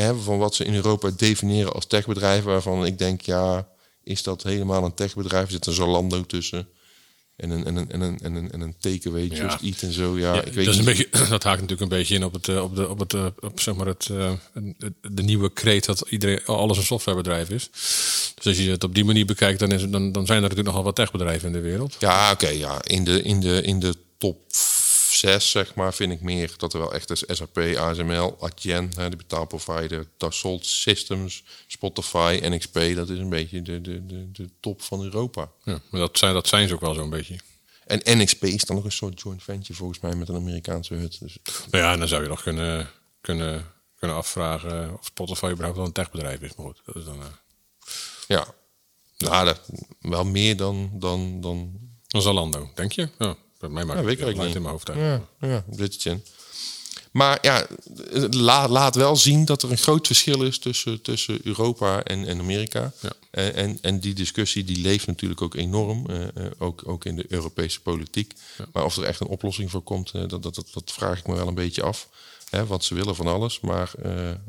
hè, 0.00 0.16
van 0.16 0.38
wat 0.38 0.54
ze 0.54 0.64
in 0.64 0.74
Europa 0.74 1.10
definiëren 1.16 1.72
als 1.72 1.86
techbedrijven, 1.86 2.50
waarvan 2.50 2.86
ik 2.86 2.98
denk, 2.98 3.20
ja, 3.20 3.68
is 4.02 4.22
dat 4.22 4.42
helemaal 4.42 4.84
een 4.84 4.94
techbedrijf? 4.94 5.44
Er 5.44 5.50
zit 5.50 5.66
een 5.66 5.72
Zalando 5.72 6.26
tussen 6.26 6.68
en 7.40 7.50
een, 7.50 7.64
en 7.64 7.76
een, 7.76 7.90
en 7.90 8.00
een, 8.00 8.18
en 8.22 8.34
een, 8.34 8.50
en 8.50 8.60
een 8.60 8.74
takeaway, 8.78 9.22
ja. 9.22 9.44
just 9.44 9.62
eat 9.62 9.82
en 9.82 9.92
zo. 9.92 10.18
Ja, 10.18 10.34
ja 10.34 10.42
ik 10.42 10.52
weet 10.52 10.64
dat, 10.64 10.74
is 10.74 10.80
een 10.80 10.86
beetje, 10.86 11.08
dat 11.28 11.42
haakt 11.42 11.60
natuurlijk 11.60 11.80
een 11.80 11.98
beetje 11.98 12.14
in 12.14 12.24
op, 12.24 12.32
het, 12.32 12.48
eh, 12.48 12.62
op, 12.62 12.76
de, 12.76 12.88
op, 12.88 12.98
het, 12.98 13.14
eh, 13.14 13.26
op 13.40 13.60
zeg 13.60 13.74
maar 13.74 13.86
het, 13.86 14.08
uh, 14.12 14.32
de 15.00 15.22
nieuwe 15.22 15.52
kreet 15.52 15.84
dat 15.84 16.04
iedereen, 16.08 16.44
alles 16.44 16.76
een 16.76 16.82
softwarebedrijf 16.82 17.50
is. 17.50 17.70
Dus 18.34 18.46
als 18.46 18.58
je 18.58 18.70
het 18.70 18.84
op 18.84 18.94
die 18.94 19.04
manier 19.04 19.26
bekijkt, 19.26 19.58
dan, 19.58 19.72
is 19.72 19.82
het, 19.82 19.92
dan, 19.92 20.12
dan 20.12 20.26
zijn 20.26 20.36
er 20.36 20.42
natuurlijk 20.42 20.68
nogal 20.68 20.84
wat 20.84 20.96
techbedrijven 20.96 21.46
in 21.46 21.52
de 21.52 21.60
wereld. 21.60 21.96
Ja, 21.98 22.32
oké. 22.32 22.44
Okay, 22.44 22.58
ja. 22.58 22.84
in, 22.84 23.04
de, 23.04 23.22
in, 23.22 23.40
de, 23.40 23.62
in 23.62 23.80
de 23.80 23.94
top 24.18 24.38
6, 25.20 25.50
zeg 25.50 25.74
maar, 25.74 25.94
vind 25.94 26.12
ik 26.12 26.20
meer 26.20 26.54
dat 26.56 26.72
er 26.72 26.78
wel 26.78 26.94
echt 26.94 27.10
is 27.10 27.24
SAP, 27.26 27.58
ASML, 27.58 28.36
Adyen, 28.40 28.90
de 28.90 29.16
betaalprovider, 29.16 30.06
Dassault 30.16 30.66
Systems, 30.66 31.42
Spotify, 31.66 32.40
NXP. 32.42 32.74
Dat 32.94 33.08
is 33.08 33.18
een 33.18 33.28
beetje 33.28 33.62
de, 33.62 33.80
de, 33.80 34.06
de, 34.06 34.30
de 34.32 34.50
top 34.60 34.82
van 34.82 35.02
Europa. 35.02 35.50
Ja, 35.64 35.80
maar 35.90 36.00
dat 36.00 36.18
zijn, 36.18 36.34
dat 36.34 36.48
zijn 36.48 36.68
ze 36.68 36.74
ook 36.74 36.80
wel 36.80 36.94
zo'n 36.94 37.10
beetje. 37.10 37.38
En 37.86 38.18
NXP 38.18 38.44
is 38.44 38.64
dan 38.64 38.76
nog 38.76 38.84
een 38.84 38.92
soort 38.92 39.20
joint 39.20 39.42
venture 39.42 39.74
volgens 39.74 40.00
mij 40.00 40.14
met 40.14 40.28
een 40.28 40.34
Amerikaanse 40.34 40.94
hut. 40.94 41.20
Dus... 41.20 41.36
Nou 41.70 41.84
ja, 41.84 41.96
dan 41.96 42.08
zou 42.08 42.22
je 42.22 42.28
nog 42.28 42.42
kunnen, 42.42 42.90
kunnen, 43.20 43.66
kunnen 43.98 44.16
afvragen 44.16 44.98
of 44.98 45.04
Spotify 45.04 45.46
überhaupt 45.46 45.76
wel 45.76 45.86
een 45.86 45.92
techbedrijf 45.92 46.40
is. 46.40 46.54
Maar 46.54 46.66
goed, 46.66 46.80
dat 46.84 46.96
is 46.96 47.04
dan... 47.04 47.18
Uh... 47.18 47.26
Ja, 48.26 48.46
nou, 49.18 49.44
dat, 49.44 49.60
wel 50.00 50.24
meer 50.24 50.56
dan... 50.56 50.90
Dan, 50.92 51.40
dan... 51.40 51.72
dan 52.06 52.22
Zalando, 52.22 52.70
denk 52.74 52.92
je? 52.92 53.08
Ja. 53.18 53.36
Bij 53.60 53.68
mij 53.68 53.84
maakt 53.84 53.98
ja, 53.98 54.04
weet 54.04 54.20
ik 54.20 54.36
niet. 54.36 54.54
in 54.54 54.62
mijn 54.62 54.72
hoofd 54.72 54.90
uit. 54.90 54.98
Ja, 54.98 55.22
ja, 55.48 55.64
Maar 57.10 57.38
ja, 57.42 57.66
laat, 58.30 58.70
laat 58.70 58.94
wel 58.94 59.16
zien 59.16 59.44
dat 59.44 59.62
er 59.62 59.70
een 59.70 59.78
groot 59.78 60.06
verschil 60.06 60.42
is 60.42 60.58
tussen, 60.58 61.02
tussen 61.02 61.38
Europa 61.42 62.02
en, 62.02 62.26
en 62.26 62.38
Amerika. 62.38 62.92
Ja. 63.00 63.12
En, 63.30 63.54
en, 63.54 63.78
en, 63.80 64.00
die 64.00 64.14
discussie 64.14 64.64
die 64.64 64.80
leeft 64.80 65.06
natuurlijk 65.06 65.42
ook 65.42 65.54
enorm, 65.54 66.06
uh, 66.10 66.26
ook, 66.58 66.82
ook 66.86 67.04
in 67.04 67.16
de 67.16 67.24
Europese 67.28 67.80
politiek. 67.80 68.32
Ja. 68.58 68.64
Maar 68.72 68.84
of 68.84 68.96
er 68.96 69.04
echt 69.04 69.20
een 69.20 69.26
oplossing 69.26 69.70
voor 69.70 69.82
komt, 69.82 70.12
uh, 70.14 70.20
dat, 70.20 70.42
dat, 70.42 70.54
dat, 70.54 70.66
dat, 70.72 70.92
vraag 70.92 71.18
ik 71.18 71.26
me 71.26 71.34
wel 71.34 71.48
een 71.48 71.54
beetje 71.54 71.82
af. 71.82 72.08
Hè, 72.50 72.66
want 72.66 72.84
ze 72.84 72.94
willen 72.94 73.16
van 73.16 73.26
alles, 73.26 73.60
maar 73.60 73.90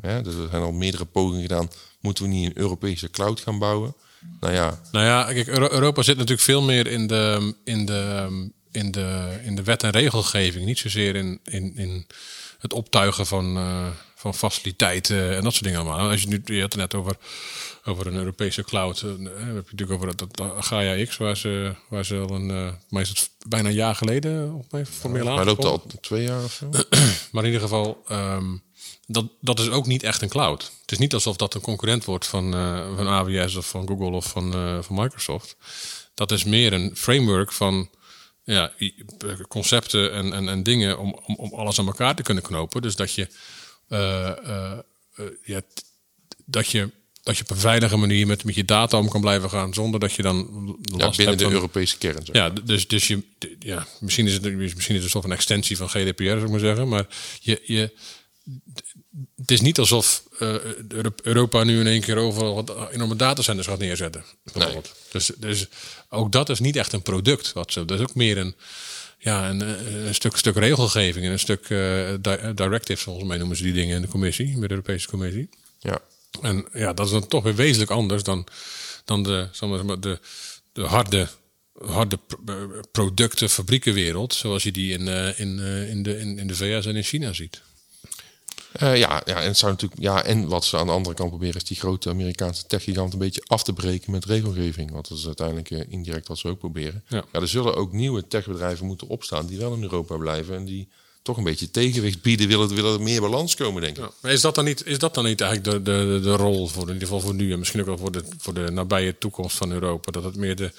hè, 0.02 0.26
er 0.26 0.32
zijn 0.50 0.62
al 0.62 0.72
meerdere 0.72 1.06
pogingen 1.06 1.42
gedaan. 1.42 1.70
Moeten 2.00 2.24
we 2.24 2.30
niet 2.30 2.46
een 2.46 2.58
Europese 2.62 3.10
cloud 3.10 3.40
gaan 3.40 3.60
bouwen? 3.60 3.96
Nou 4.40 4.54
ja. 4.54 4.82
Nou 4.92 5.06
ja, 5.06 5.34
kijk, 5.34 5.48
Europa 5.48 6.02
zit 6.02 6.16
natuurlijk 6.16 6.42
veel 6.42 6.62
meer 6.62 6.88
in 6.88 7.08
de, 7.08 7.56
in 7.64 7.86
de 7.86 8.28
in 8.72 8.92
de, 8.92 9.40
in 9.44 9.56
de 9.56 9.64
wet 9.64 9.84
en 9.84 9.90
regelgeving. 9.90 10.66
Niet 10.66 10.80
zozeer 10.80 11.16
in, 11.16 11.40
in, 11.44 11.76
in 11.76 12.06
het 12.60 12.74
optuigen 12.74 13.26
van, 13.26 13.58
uh, 13.58 13.88
van 14.16 14.36
faciliteiten 14.36 15.36
en 15.36 15.44
dat 15.44 15.52
soort 15.52 15.64
dingen 15.64 15.80
allemaal. 15.80 16.10
Als 16.10 16.22
je 16.22 16.28
nu 16.28 16.42
je 16.46 16.62
had 16.62 16.72
het 16.74 16.82
net 16.82 16.96
over, 16.96 17.16
over 17.86 18.08
een 18.08 18.16
Europese 18.16 18.64
cloud. 18.64 19.02
Uh, 19.02 19.10
heb 19.10 19.20
je 19.28 19.72
natuurlijk 19.72 19.92
over 19.92 20.18
dat, 20.18 20.38
dat 20.38 20.66
Gaia 20.66 21.06
X, 21.06 21.18
waar 21.18 21.38
ze, 21.38 21.76
waar 21.88 22.06
ze 22.06 22.16
al 22.16 22.36
een. 22.36 22.50
Uh, 22.50 22.70
maar 22.90 23.02
is 23.02 23.10
het 23.10 23.30
bijna 23.48 23.70
een 23.70 23.76
jaar 23.76 23.96
geleden 23.96 24.54
of 24.54 24.66
mij 24.72 24.86
formeel 24.86 25.26
ja, 25.26 25.36
Maar 25.36 25.46
loopt 25.46 25.66
al 25.66 25.84
twee 26.02 26.24
jaar 26.24 26.44
of 26.44 26.54
zo. 26.54 26.70
maar 27.32 27.44
in 27.44 27.46
ieder 27.46 27.62
geval. 27.62 28.04
Um, 28.12 28.62
dat, 29.08 29.26
dat 29.42 29.60
is 29.60 29.70
ook 29.70 29.86
niet 29.86 30.04
echt 30.04 30.22
een 30.22 30.30
cloud. 30.30 30.72
Het 30.82 30.92
is 30.92 30.98
niet 30.98 31.14
alsof 31.14 31.36
dat 31.36 31.54
een 31.54 31.62
concurrent 31.62 32.06
wordt 32.06 32.28
van, 32.28 32.52
van 32.96 33.08
AWS 33.08 33.56
of 33.56 33.70
van 33.70 33.88
Google 33.88 34.12
of 34.12 34.26
van, 34.26 34.52
van 34.84 34.96
Microsoft. 34.96 35.56
Dat 36.14 36.32
is 36.32 36.44
meer 36.44 36.74
een 36.74 36.92
framework 36.96 37.52
van 37.52 37.90
ja, 38.52 38.72
concepten 39.48 40.14
en, 40.14 40.34
en, 40.34 40.50
en 40.50 40.64
dingen 40.64 41.00
om, 41.00 41.20
om, 41.26 41.36
om 41.36 41.54
alles 41.54 41.80
aan 41.80 41.86
elkaar 41.88 42.16
te 42.16 42.24
kunnen 42.24 42.44
knopen. 42.44 42.82
Dus 42.82 42.96
dat 42.96 43.14
je, 43.14 43.28
uh, 43.90 44.32
uh, 44.46 44.78
ja, 45.44 45.62
dat 46.46 46.68
je 46.70 46.90
dat 47.24 47.38
je 47.38 47.44
op 47.44 47.50
een 47.50 47.58
veilige 47.58 47.98
manier 47.98 48.28
met, 48.28 48.44
met 48.44 48.56
je 48.56 48.66
data 48.66 48.98
om 48.98 49.10
kan 49.10 49.22
blijven 49.22 49.50
gaan. 49.50 49.74
Zonder 49.74 50.00
dat 50.00 50.14
je 50.14 50.22
dan 50.22 50.38
Ja, 50.98 51.10
binnen 51.10 51.38
de 51.38 51.44
van- 51.44 51.54
Europese 51.54 51.98
kern. 51.98 52.26
zeg. 52.26 52.36
Ja, 52.36 52.50
dus, 52.50 52.88
dus 52.88 53.08
je, 53.08 53.24
ja, 53.60 53.88
misschien 54.00 54.26
is 54.28 54.34
het 54.34 54.44
misschien 54.44 54.74
is 54.76 54.88
het 54.88 55.04
een 55.04 55.10
soort 55.10 55.24
van 55.24 55.34
extensie 55.34 55.78
van 55.78 55.90
GDPR, 55.90 56.24
zou 56.24 56.42
ik 56.44 56.50
maar 56.50 56.60
zeggen. 56.60 56.88
Maar 56.88 57.08
je, 57.42 57.62
je, 57.64 57.92
het 59.36 59.52
is 59.52 59.62
niet 59.62 59.80
alsof 59.80 60.24
eh, 60.40 60.56
Euro- 60.88 61.14
Europa 61.24 61.64
nu 61.64 61.80
in 61.80 61.88
één 61.88 62.02
keer 62.02 62.18
overal 62.18 62.56
wat 62.56 62.92
enorme 62.92 63.16
datacenters 63.16 63.68
gaat 63.68 63.80
neerzetten. 63.80 64.24
Dus, 65.12 65.32
dus 65.38 65.68
ook 66.10 66.32
dat 66.32 66.50
is 66.50 66.60
niet 66.60 66.76
echt 66.76 66.94
een 66.94 67.02
product. 67.02 67.54
Wat 67.54 67.72
ze, 67.72 67.86
dat 67.86 68.00
is 68.00 68.04
ook 68.06 68.16
meer 68.16 68.38
een, 68.38 68.56
ja, 69.18 69.50
een, 69.50 69.62
eh, 69.62 70.06
een 70.06 70.16
stuk, 70.16 70.38
stuk 70.38 70.56
regelgeving 70.56 71.26
en 71.26 71.32
een 71.32 71.40
stuk 71.40 71.68
di- 72.22 72.54
directives, 72.56 73.04
volgens 73.04 73.28
mij 73.28 73.38
noemen 73.38 73.58
ze 73.58 73.64
die 73.64 73.74
dingen 73.74 73.96
in 73.96 74.02
de 74.02 74.08
commissie, 74.08 74.52
bij 74.58 74.68
de 74.68 74.74
Europese 74.74 75.08
Commissie. 75.08 75.50
Ja. 75.80 76.00
En 76.42 76.66
ja, 76.74 76.94
dat 76.94 77.06
is 77.06 77.12
dan 77.12 77.28
toch 77.28 77.44
weer 77.44 77.56
wezenlijk 77.56 77.92
anders 77.92 78.24
dan, 78.24 78.48
dan 79.06 79.24
de, 79.24 79.48
maar, 79.84 80.00
de, 80.00 80.20
de 80.74 80.82
harde, 80.82 81.28
harde 81.86 82.20
pro- 82.46 82.82
producten, 82.92 83.50
fabriekenwereld. 83.50 84.34
Zoals 84.34 84.64
je 84.64 84.72
die 84.72 84.92
in, 84.98 85.08
in, 85.38 85.60
in, 85.90 86.04
de, 86.04 86.20
in, 86.20 86.40
in 86.40 86.48
de 86.48 86.56
VS 86.56 86.86
en 86.86 86.96
in 86.96 87.04
China 87.04 87.34
ziet. 87.34 87.62
Eh, 88.72 88.98
ja, 88.98 89.22
ja, 89.26 89.42
en 89.42 89.48
het 89.48 89.58
zou 89.58 89.72
natuurlijk, 89.72 90.02
ja, 90.02 90.24
en 90.24 90.48
wat 90.48 90.66
ze 90.66 90.78
aan 90.78 90.86
de 90.86 90.92
andere 90.92 91.16
kant 91.16 91.30
proberen 91.30 91.56
is 91.56 91.64
die 91.64 91.78
grote 91.78 92.10
Amerikaanse 92.10 92.66
techgigant 92.68 93.14
een 93.14 93.20
beetje 93.20 93.44
af 93.48 93.64
te 93.64 93.74
breken 93.74 94.12
met 94.12 94.26
regelgeving. 94.26 94.92
Want 94.92 95.10
dat 95.10 95.18
is 95.18 95.26
uiteindelijk 95.26 95.72
eh, 95.72 95.80
indirect 95.90 96.28
wat 96.28 96.38
ze 96.38 96.48
ook 96.48 96.60
proberen. 96.60 97.04
Ja. 97.08 97.24
er 97.32 97.48
zullen 97.48 97.76
ook 97.76 97.92
nieuwe 97.92 98.28
techbedrijven 98.28 98.86
moeten 98.86 99.08
opstaan 99.08 99.46
die 99.46 99.58
wel 99.58 99.74
in 99.74 99.84
Europa 99.84 100.18
blijven 100.18 100.56
en 100.56 100.66
die 100.66 100.90
toch 101.22 101.38
een 101.38 101.44
beetje 101.44 101.72
tegenwicht 101.72 102.22
bieden, 102.22 102.48
willen, 102.48 102.76
willen 102.76 102.94
er 102.94 103.02
meer 103.02 103.22
balans 103.22 103.56
komen, 103.56 103.82
denk 103.82 103.98
ik. 103.98 104.04
Ja. 104.04 104.12
Maar 104.22 104.32
is 104.32 104.42
dat 104.42 104.56
dan 104.56 104.66
niet, 104.66 104.86
is 104.86 105.00
dat 105.00 105.14
dan 105.14 105.26
niet 105.26 105.42
eigenlijk 105.42 105.86
de, 105.86 105.92
de, 105.92 106.20
de, 106.24 106.36
rol, 106.36 106.68
voor, 106.68 106.88
in 106.88 106.94
ieder 106.94 107.08
geval 107.08 107.20
voor 107.20 107.34
nu 107.34 107.52
en 107.52 107.60
misschien 107.60 107.80
ook 107.80 107.86
wel 107.86 107.98
voor 107.98 108.12
de, 108.12 108.24
voor 108.38 108.54
de 108.54 108.72
nabije 108.72 109.18
toekomst 109.18 109.58
van 109.58 109.72
Europa? 109.72 110.12
Dat 110.12 110.24
het 110.24 110.36
meer 110.36 110.56
de, 110.56 110.72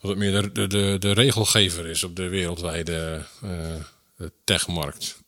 dat 0.00 0.10
het 0.10 0.18
meer 0.18 0.42
de, 0.42 0.52
de, 0.52 0.66
de, 0.66 0.96
de 0.98 1.12
regelgever 1.12 1.86
is 1.86 2.04
op 2.04 2.16
de 2.16 2.28
wereldwijde 2.28 3.24
eh, 3.42 4.26
techmarkt. 4.44 5.22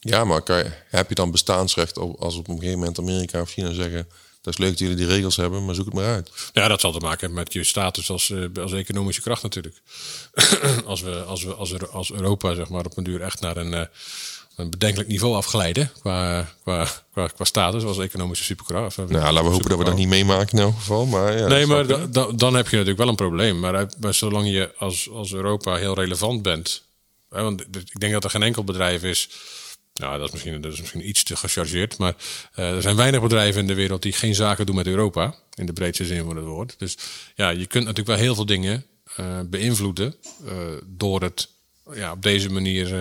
Ja, 0.00 0.24
maar 0.24 0.42
kan 0.42 0.56
je- 0.56 0.70
heb 0.88 1.08
je 1.08 1.14
dan 1.14 1.30
bestaansrecht 1.30 1.98
op, 1.98 2.20
als 2.20 2.36
op 2.36 2.48
een 2.48 2.54
gegeven 2.58 2.78
moment 2.78 2.98
Amerika 2.98 3.40
of 3.40 3.50
China 3.50 3.72
zeggen, 3.72 4.08
dat 4.42 4.52
is 4.52 4.58
leuk 4.58 4.68
dat 4.70 4.78
jullie 4.78 4.96
die 4.96 5.06
regels 5.06 5.36
hebben, 5.36 5.64
maar 5.64 5.74
zoek 5.74 5.84
het 5.84 5.94
maar 5.94 6.04
uit. 6.14 6.30
Ja, 6.52 6.68
dat 6.68 6.80
zal 6.80 6.92
te 6.92 6.98
maken 6.98 7.20
hebben 7.20 7.38
met 7.38 7.52
je 7.52 7.64
status 7.64 8.10
als, 8.10 8.30
eh, 8.30 8.44
als 8.62 8.72
economische 8.72 9.22
kracht 9.22 9.42
natuurlijk. 9.42 9.80
als, 10.86 11.00
we, 11.00 11.22
als, 11.22 11.42
we, 11.44 11.54
als, 11.54 11.72
er, 11.72 11.88
als 11.88 12.12
Europa 12.12 12.54
zeg 12.54 12.68
maar, 12.68 12.84
op 12.84 12.96
een 12.96 13.04
duur 13.04 13.20
echt 13.22 13.40
naar 13.40 13.56
een, 13.56 13.74
eh, 13.74 13.82
een 14.56 14.70
bedenkelijk 14.70 15.08
niveau 15.08 15.34
afglijden 15.34 15.92
qua, 16.00 16.48
qua, 16.62 16.86
qua, 17.12 17.26
qua 17.26 17.44
status 17.44 17.84
als 17.84 17.98
economische 17.98 18.44
superkracht. 18.44 18.96
Nou, 18.96 19.10
laten 19.10 19.34
we 19.44 19.50
hopen 19.50 19.68
dat 19.68 19.78
we 19.78 19.84
dat 19.84 19.96
niet 19.96 20.08
meemaken 20.08 20.58
in 20.58 20.64
elk 20.64 20.74
geval. 20.76 21.06
Maar 21.06 21.38
ja, 21.38 21.46
Nee, 21.46 21.66
maar 21.66 21.86
da- 21.86 22.06
da- 22.06 22.32
dan 22.32 22.54
heb 22.54 22.64
je 22.64 22.70
natuurlijk 22.72 22.98
wel 22.98 23.08
een 23.08 23.14
probleem. 23.16 23.60
Maar 23.60 23.86
zolang 24.10 24.48
je 24.50 24.72
als, 24.78 25.10
als 25.10 25.32
Europa 25.32 25.74
heel 25.76 25.94
relevant 25.94 26.42
bent. 26.42 26.82
Hè, 27.30 27.42
want 27.42 27.60
ik 27.60 28.00
denk 28.00 28.12
dat 28.12 28.24
er 28.24 28.30
geen 28.30 28.42
enkel 28.42 28.64
bedrijf 28.64 29.02
is. 29.02 29.28
Nou, 29.98 30.18
dat 30.18 30.26
is 30.26 30.32
misschien, 30.32 30.60
dat 30.60 30.72
is 30.72 30.78
misschien 30.80 31.08
iets 31.08 31.22
te 31.22 31.36
gechargeerd. 31.36 31.98
Maar 31.98 32.14
eh, 32.54 32.70
er 32.70 32.82
zijn 32.82 32.96
weinig 32.96 33.20
bedrijven 33.20 33.60
in 33.60 33.66
de 33.66 33.74
wereld 33.74 34.02
die 34.02 34.12
geen 34.12 34.34
zaken 34.34 34.66
doen 34.66 34.74
met 34.74 34.86
Europa. 34.86 35.34
In 35.54 35.66
de 35.66 35.72
breedste 35.72 36.04
zin 36.04 36.24
van 36.24 36.36
het 36.36 36.44
woord. 36.44 36.74
Dus 36.78 36.96
ja, 37.34 37.48
je 37.48 37.66
kunt 37.66 37.84
natuurlijk 37.84 38.06
wel 38.08 38.16
heel 38.16 38.34
veel 38.34 38.46
dingen 38.46 38.84
eh, 39.16 39.40
beïnvloeden. 39.46 40.14
eh, 40.46 40.52
door 40.86 41.22
het 41.22 41.48
ja, 41.92 42.12
op 42.12 42.22
deze 42.22 42.48
manier 42.50 42.94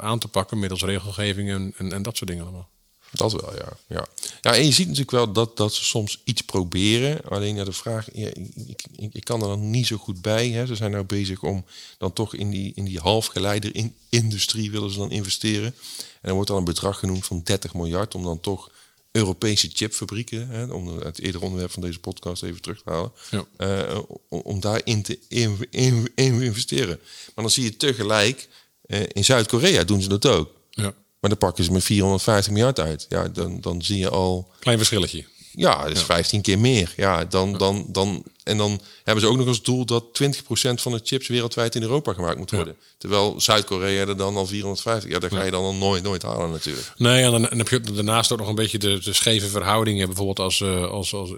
aan 0.00 0.18
te 0.18 0.28
pakken. 0.28 0.58
Middels 0.58 0.82
regelgeving 0.82 1.50
en, 1.50 1.74
en, 1.76 1.92
en 1.92 2.02
dat 2.02 2.16
soort 2.16 2.30
dingen 2.30 2.44
allemaal. 2.44 2.68
Dat 3.12 3.32
wel, 3.32 3.54
ja. 3.56 3.68
ja. 3.86 4.06
Ja, 4.40 4.54
en 4.54 4.64
je 4.64 4.72
ziet 4.72 4.84
natuurlijk 4.86 5.10
wel 5.10 5.32
dat, 5.32 5.56
dat 5.56 5.72
ze 5.74 5.84
soms 5.84 6.20
iets 6.24 6.42
proberen. 6.42 7.20
Alleen 7.28 7.54
ja, 7.56 7.64
de 7.64 7.72
vraag, 7.72 8.08
ja, 8.12 8.28
ik, 8.28 8.84
ik, 8.96 9.14
ik- 9.14 9.24
kan 9.24 9.40
er 9.42 9.48
dan 9.48 9.70
niet 9.70 9.86
zo 9.86 9.96
goed 9.96 10.22
bij. 10.22 10.48
Hè. 10.48 10.66
Ze 10.66 10.74
zijn 10.76 10.90
nou 10.90 11.04
bezig 11.04 11.42
om 11.42 11.64
dan 11.98 12.12
toch 12.12 12.34
in 12.34 12.50
die, 12.50 12.72
in 12.74 12.84
die 12.84 12.98
halfgeleider 12.98 13.74
in, 13.74 13.94
industrie 14.08 14.70
willen 14.70 14.90
ze 14.90 14.98
dan 14.98 15.10
investeren. 15.10 15.66
En 15.98 16.20
dan 16.22 16.32
wordt 16.32 16.48
dan 16.48 16.58
een 16.58 16.64
bedrag 16.64 16.98
genoemd 16.98 17.26
van 17.26 17.40
30 17.44 17.74
miljard 17.74 18.14
om 18.14 18.22
dan 18.22 18.40
toch 18.40 18.70
Europese 19.12 19.70
chipfabrieken, 19.72 20.48
hè, 20.48 20.64
om 20.64 20.98
het 20.98 21.18
eerdere 21.20 21.44
onderwerp 21.44 21.70
van 21.70 21.82
deze 21.82 21.98
podcast 21.98 22.42
even 22.42 22.62
terug 22.62 22.82
te 22.82 22.90
halen, 22.90 23.12
Ja. 23.30 23.44
eh, 23.56 23.98
om, 24.28 24.40
om 24.40 24.60
daarin 24.60 25.02
te 25.02 25.18
in, 25.28 25.66
in, 25.70 26.10
in 26.14 26.42
investeren. 26.42 26.98
Maar 27.34 27.44
dan 27.44 27.50
zie 27.50 27.64
je 27.64 27.76
tegelijk, 27.76 28.48
eh, 28.86 29.00
in 29.12 29.24
Zuid-Korea 29.24 29.84
doen 29.84 30.02
ze 30.02 30.08
dat 30.08 30.26
ook. 30.26 30.50
Ja. 30.70 30.94
Maar 31.20 31.30
dan 31.30 31.38
pakken 31.38 31.64
ze 31.64 31.72
met 31.72 31.84
450 31.84 32.52
miljard 32.52 32.80
uit. 32.80 33.06
Ja, 33.08 33.28
dan, 33.28 33.60
dan 33.60 33.82
zie 33.82 33.98
je 33.98 34.08
al. 34.08 34.50
Klein 34.58 34.78
verschilletje. 34.78 35.24
Ja, 35.58 35.82
dat 35.82 35.96
is 35.96 36.02
15 36.02 36.40
keer 36.40 36.58
meer. 36.58 36.92
Ja, 36.96 37.24
dan, 37.24 37.58
dan, 37.58 37.86
dan, 37.88 38.24
en 38.44 38.56
dan 38.56 38.80
hebben 39.02 39.24
ze 39.24 39.30
ook 39.30 39.36
nog 39.36 39.46
als 39.46 39.62
doel 39.62 39.84
dat 39.84 40.04
20% 40.22 40.38
van 40.74 40.92
de 40.92 41.00
chips 41.02 41.28
wereldwijd 41.28 41.74
in 41.74 41.82
Europa 41.82 42.12
gemaakt 42.12 42.38
moet 42.38 42.50
worden. 42.50 42.76
Terwijl 42.98 43.40
Zuid-Korea 43.40 44.06
er 44.06 44.16
dan 44.16 44.36
al 44.36 44.46
450. 44.46 45.10
Ja, 45.10 45.18
dat 45.18 45.32
ga 45.32 45.42
je 45.42 45.50
dan 45.50 45.64
al 45.64 45.74
nooit, 45.74 46.02
nooit 46.02 46.22
halen 46.22 46.50
natuurlijk. 46.50 46.92
Nee, 46.96 47.22
en 47.22 47.30
dan, 47.30 47.42
heb 47.42 47.68
je 47.68 47.80
daarnaast 47.80 48.32
ook 48.32 48.38
nog 48.38 48.48
een 48.48 48.54
beetje 48.54 48.78
de, 48.78 48.98
de 48.98 49.12
scheve 49.12 49.48
verhoudingen. 49.48 50.06
Bijvoorbeeld 50.06 50.38
als, 50.38 50.60
eh, 50.60 50.90
als, 50.90 51.14
als 51.14 51.28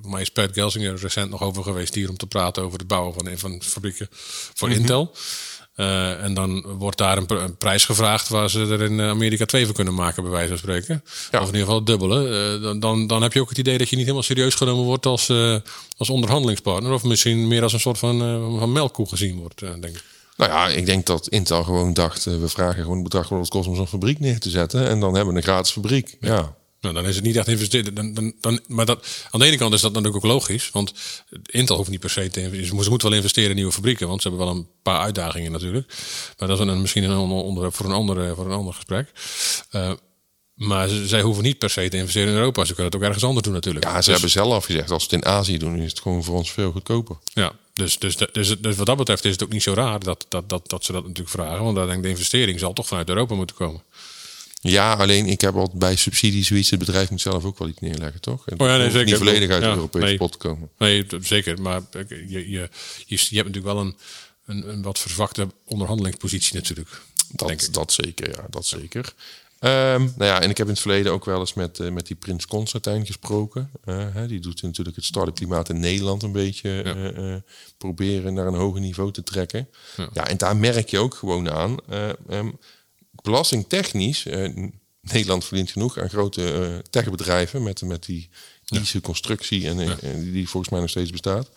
voor 0.00 0.10
mij 0.10 0.20
is 0.20 0.30
Pat 0.30 0.50
Gelsinger 0.52 0.96
recent 0.96 1.30
nog 1.30 1.42
over 1.42 1.62
geweest 1.62 1.94
hier 1.94 2.08
om 2.08 2.16
te 2.16 2.26
praten 2.26 2.62
over 2.62 2.78
het 2.78 2.88
bouwen 2.88 3.14
van, 3.14 3.38
van 3.38 3.62
fabrieken 3.62 4.08
voor 4.54 4.70
Intel. 4.70 5.14
Eh, 5.80 6.22
en 6.24 6.34
dan 6.34 6.64
wordt 6.78 6.98
daar 6.98 7.16
een, 7.18 7.26
pr- 7.26 7.34
een 7.34 7.56
prijs 7.56 7.84
gevraagd 7.84 8.28
waar 8.28 8.50
ze 8.50 8.60
er 8.60 8.82
in 8.82 9.00
Amerika 9.00 9.44
twee 9.44 9.64
van 9.64 9.74
kunnen 9.74 9.94
maken, 9.94 10.22
bij 10.22 10.32
wijze 10.32 10.48
van 10.48 10.58
spreken. 10.58 11.02
Ja. 11.30 11.40
Of 11.40 11.48
in 11.48 11.54
ieder 11.54 11.60
geval 11.60 11.76
het 11.76 11.86
dubbele. 11.86 12.28
Eh, 12.54 12.62
dan, 12.62 12.80
dan, 12.80 13.06
dan 13.06 13.22
heb 13.22 13.32
je 13.32 13.40
ook 13.40 13.48
het 13.48 13.58
idee 13.58 13.78
dat 13.78 13.88
je 13.88 13.94
niet 13.96 14.04
helemaal 14.04 14.26
serieus 14.26 14.54
genomen 14.54 14.84
wordt 14.84 15.06
als, 15.06 15.28
eh, 15.28 15.56
als 15.96 16.10
onderhandelingspartner. 16.10 16.92
Of 16.92 17.02
misschien 17.04 17.48
meer 17.48 17.62
als 17.62 17.72
een 17.72 17.80
soort 17.80 17.98
van, 17.98 18.22
eh, 18.22 18.58
van 18.58 18.72
melkkoe 18.72 19.08
gezien 19.08 19.38
wordt, 19.38 19.62
eh, 19.62 19.70
denk 19.80 19.94
ik. 19.96 20.02
Nou 20.36 20.50
ja, 20.52 20.68
ik 20.68 20.86
denk 20.86 21.06
dat 21.06 21.28
Intel 21.28 21.64
gewoon 21.64 21.94
dacht, 21.94 22.26
eh, 22.26 22.34
we 22.36 22.48
vragen 22.48 22.80
gewoon 22.82 22.94
het 22.94 23.04
bedrag 23.04 23.28
wat 23.28 23.40
het 23.40 23.48
kost 23.48 23.68
om 23.68 23.76
zo'n 23.76 23.86
fabriek 23.88 24.18
neer 24.20 24.38
te 24.38 24.50
zetten. 24.50 24.88
En 24.88 25.00
dan 25.00 25.14
hebben 25.14 25.32
we 25.32 25.38
een 25.40 25.46
gratis 25.46 25.72
fabriek. 25.72 26.16
Ja. 26.20 26.54
Nou, 26.80 26.94
dan 26.94 27.06
is 27.06 27.14
het 27.14 27.24
niet 27.24 27.36
echt 27.36 27.48
investeren. 27.48 27.94
Dan, 27.94 28.14
dan, 28.14 28.32
dan, 28.40 28.60
maar 28.66 28.86
dat, 28.86 29.06
aan 29.30 29.40
de 29.40 29.46
ene 29.46 29.56
kant 29.56 29.74
is 29.74 29.80
dat 29.80 29.92
natuurlijk 29.92 30.24
ook 30.24 30.30
logisch. 30.30 30.70
Want 30.70 30.92
Intel 31.46 31.76
hoeft 31.76 31.90
niet 31.90 32.00
per 32.00 32.10
se 32.10 32.28
te 32.28 32.38
investeren. 32.40 32.66
Ze 32.66 32.72
moeten 32.74 32.92
moet 32.92 33.02
wel 33.02 33.12
investeren 33.12 33.50
in 33.50 33.56
nieuwe 33.56 33.72
fabrieken. 33.72 34.08
Want 34.08 34.22
ze 34.22 34.28
hebben 34.28 34.46
wel 34.46 34.56
een 34.56 34.66
paar 34.82 35.00
uitdagingen 35.00 35.52
natuurlijk. 35.52 35.94
Maar 36.38 36.48
dat 36.48 36.60
is 36.60 36.66
een, 36.66 36.80
misschien 36.80 37.02
een 37.04 37.16
ander 37.16 37.36
onderwerp 37.38 37.74
voor 37.74 37.86
een 37.86 37.92
ander, 37.92 38.34
voor 38.34 38.46
een 38.46 38.52
ander 38.52 38.74
gesprek. 38.74 39.10
Eh, 39.70 39.92
maar 40.54 40.88
ze- 40.88 41.06
zij 41.06 41.22
hoeven 41.22 41.42
niet 41.44 41.58
per 41.58 41.70
se 41.70 41.88
te 41.88 41.96
investeren 41.96 42.28
in 42.28 42.34
Europa. 42.34 42.60
Ze 42.64 42.74
kunnen 42.74 42.84
het 42.92 42.94
ook 43.00 43.06
ergens 43.06 43.24
anders 43.24 43.44
doen 43.44 43.54
natuurlijk. 43.54 43.84
Ja, 43.84 43.90
ze 43.90 43.96
Dus- 43.96 44.06
hebben 44.06 44.30
zelf 44.30 44.64
gezegd, 44.64 44.90
als 44.90 45.06
we 45.06 45.16
het 45.16 45.24
in 45.24 45.30
Azië 45.32 45.58
doen, 45.58 45.76
is 45.78 45.90
het 45.90 46.00
gewoon 46.00 46.24
voor 46.24 46.36
ons 46.36 46.52
veel 46.52 46.72
goedkoper. 46.72 47.16
Ja, 47.34 47.52
dus, 47.72 47.98
dus, 47.98 48.16
dus, 48.32 48.60
dus 48.60 48.76
wat 48.76 48.86
dat 48.86 48.96
betreft 48.96 49.24
is 49.24 49.32
het 49.32 49.42
ook 49.42 49.52
niet 49.52 49.62
zo 49.62 49.72
raar 49.72 50.00
dat, 50.00 50.26
dat, 50.28 50.48
dat, 50.48 50.68
dat 50.68 50.84
ze 50.84 50.92
dat 50.92 51.02
natuurlijk 51.02 51.30
vragen. 51.30 51.64
Want 51.64 51.76
dan 51.76 51.84
denk 51.86 51.96
ik, 51.98 52.02
de 52.04 52.08
investering 52.08 52.58
zal 52.58 52.72
toch 52.72 52.86
vanuit 52.86 53.08
Europa 53.08 53.34
moeten 53.34 53.56
komen. 53.56 53.82
Ja, 54.62 54.92
alleen 54.92 55.26
ik 55.26 55.40
heb 55.40 55.54
altijd 55.56 55.78
bij 55.78 55.96
subsidie 55.96 56.44
zoiets, 56.44 56.70
het 56.70 56.78
bedrijf 56.78 57.10
moet 57.10 57.20
zelf 57.20 57.44
ook 57.44 57.58
wel 57.58 57.68
iets 57.68 57.80
neerleggen, 57.80 58.20
toch? 58.20 58.44
Het 58.44 58.60
Oh 58.60 58.66
ja, 58.66 58.76
nee, 58.76 58.90
zeker. 58.90 59.04
niet 59.06 59.16
volledig 59.16 59.50
uit 59.50 59.62
Ja, 59.62 59.68
de 59.68 59.74
Europese 59.74 60.04
nee. 60.06 60.16
pot 60.16 60.36
komen. 60.36 60.70
Nee, 60.78 61.06
zeker. 61.20 61.62
Maar 61.62 61.80
je, 62.08 62.24
je, 62.28 62.48
je, 62.48 62.68
je 63.06 63.36
hebt 63.36 63.48
natuurlijk 63.48 63.64
wel 63.64 63.78
een, 63.80 63.96
een, 64.46 64.68
een 64.68 64.82
wat 64.82 64.98
verzwakte 64.98 65.48
onderhandelingspositie 65.64 66.54
natuurlijk. 66.54 66.88
denk 67.26 67.38
Dat, 67.38 67.50
ik. 67.50 67.74
dat 67.74 67.92
zeker, 67.92 68.30
ja, 68.30 68.46
dat 68.50 68.66
zeker. 68.66 69.14
Ehm, 69.58 70.00
nou 70.00 70.24
ja, 70.24 70.40
en 70.40 70.50
ik 70.50 70.56
heb 70.56 70.66
in 70.66 70.72
het 70.72 70.82
verleden 70.82 71.12
ook 71.12 71.24
wel 71.24 71.40
eens 71.40 71.54
met, 71.54 71.80
eh, 71.80 71.90
met 71.90 72.06
die 72.06 72.16
Prins 72.16 72.46
Constantijn 72.46 73.06
gesproken. 73.06 73.70
Eh, 73.84 74.06
hè, 74.12 74.26
die 74.26 74.40
doet 74.40 74.62
natuurlijk 74.62 74.96
het 74.96 75.04
start-up 75.04 75.34
klimaat 75.34 75.68
in 75.68 75.80
Nederland 75.80 76.22
een 76.22 76.32
beetje 76.32 76.82
eh, 76.82 77.32
eh, 77.34 77.40
proberen 77.78 78.34
naar 78.34 78.46
een 78.46 78.54
hoger 78.54 78.80
niveau 78.80 79.12
te 79.12 79.22
trekken. 79.22 79.68
Ja. 79.96 80.08
Ja. 80.12 80.26
en 80.28 80.36
daar 80.36 80.56
merk 80.56 80.88
je 80.88 80.98
ook 80.98 81.14
gewoon 81.14 81.50
aan. 81.50 81.76
eh, 81.88 82.08
ehm, 82.28 82.48
belastingtechnisch, 83.22 84.26
eh, 84.26 84.48
Nederland 85.00 85.44
verdient 85.44 85.70
genoeg 85.70 85.98
aan 85.98 86.08
grote 86.08 86.52
eh, 86.52 86.78
techbedrijven 86.90 87.62
met, 87.62 87.82
met 87.82 88.04
die 88.04 88.28
ISE 88.64 89.00
constructie 89.00 89.68
en, 89.68 90.00
en 90.00 90.32
die 90.32 90.48
volgens 90.48 90.72
mij 90.72 90.80
nog 90.80 90.90
steeds 90.90 91.10
bestaat. 91.10 91.50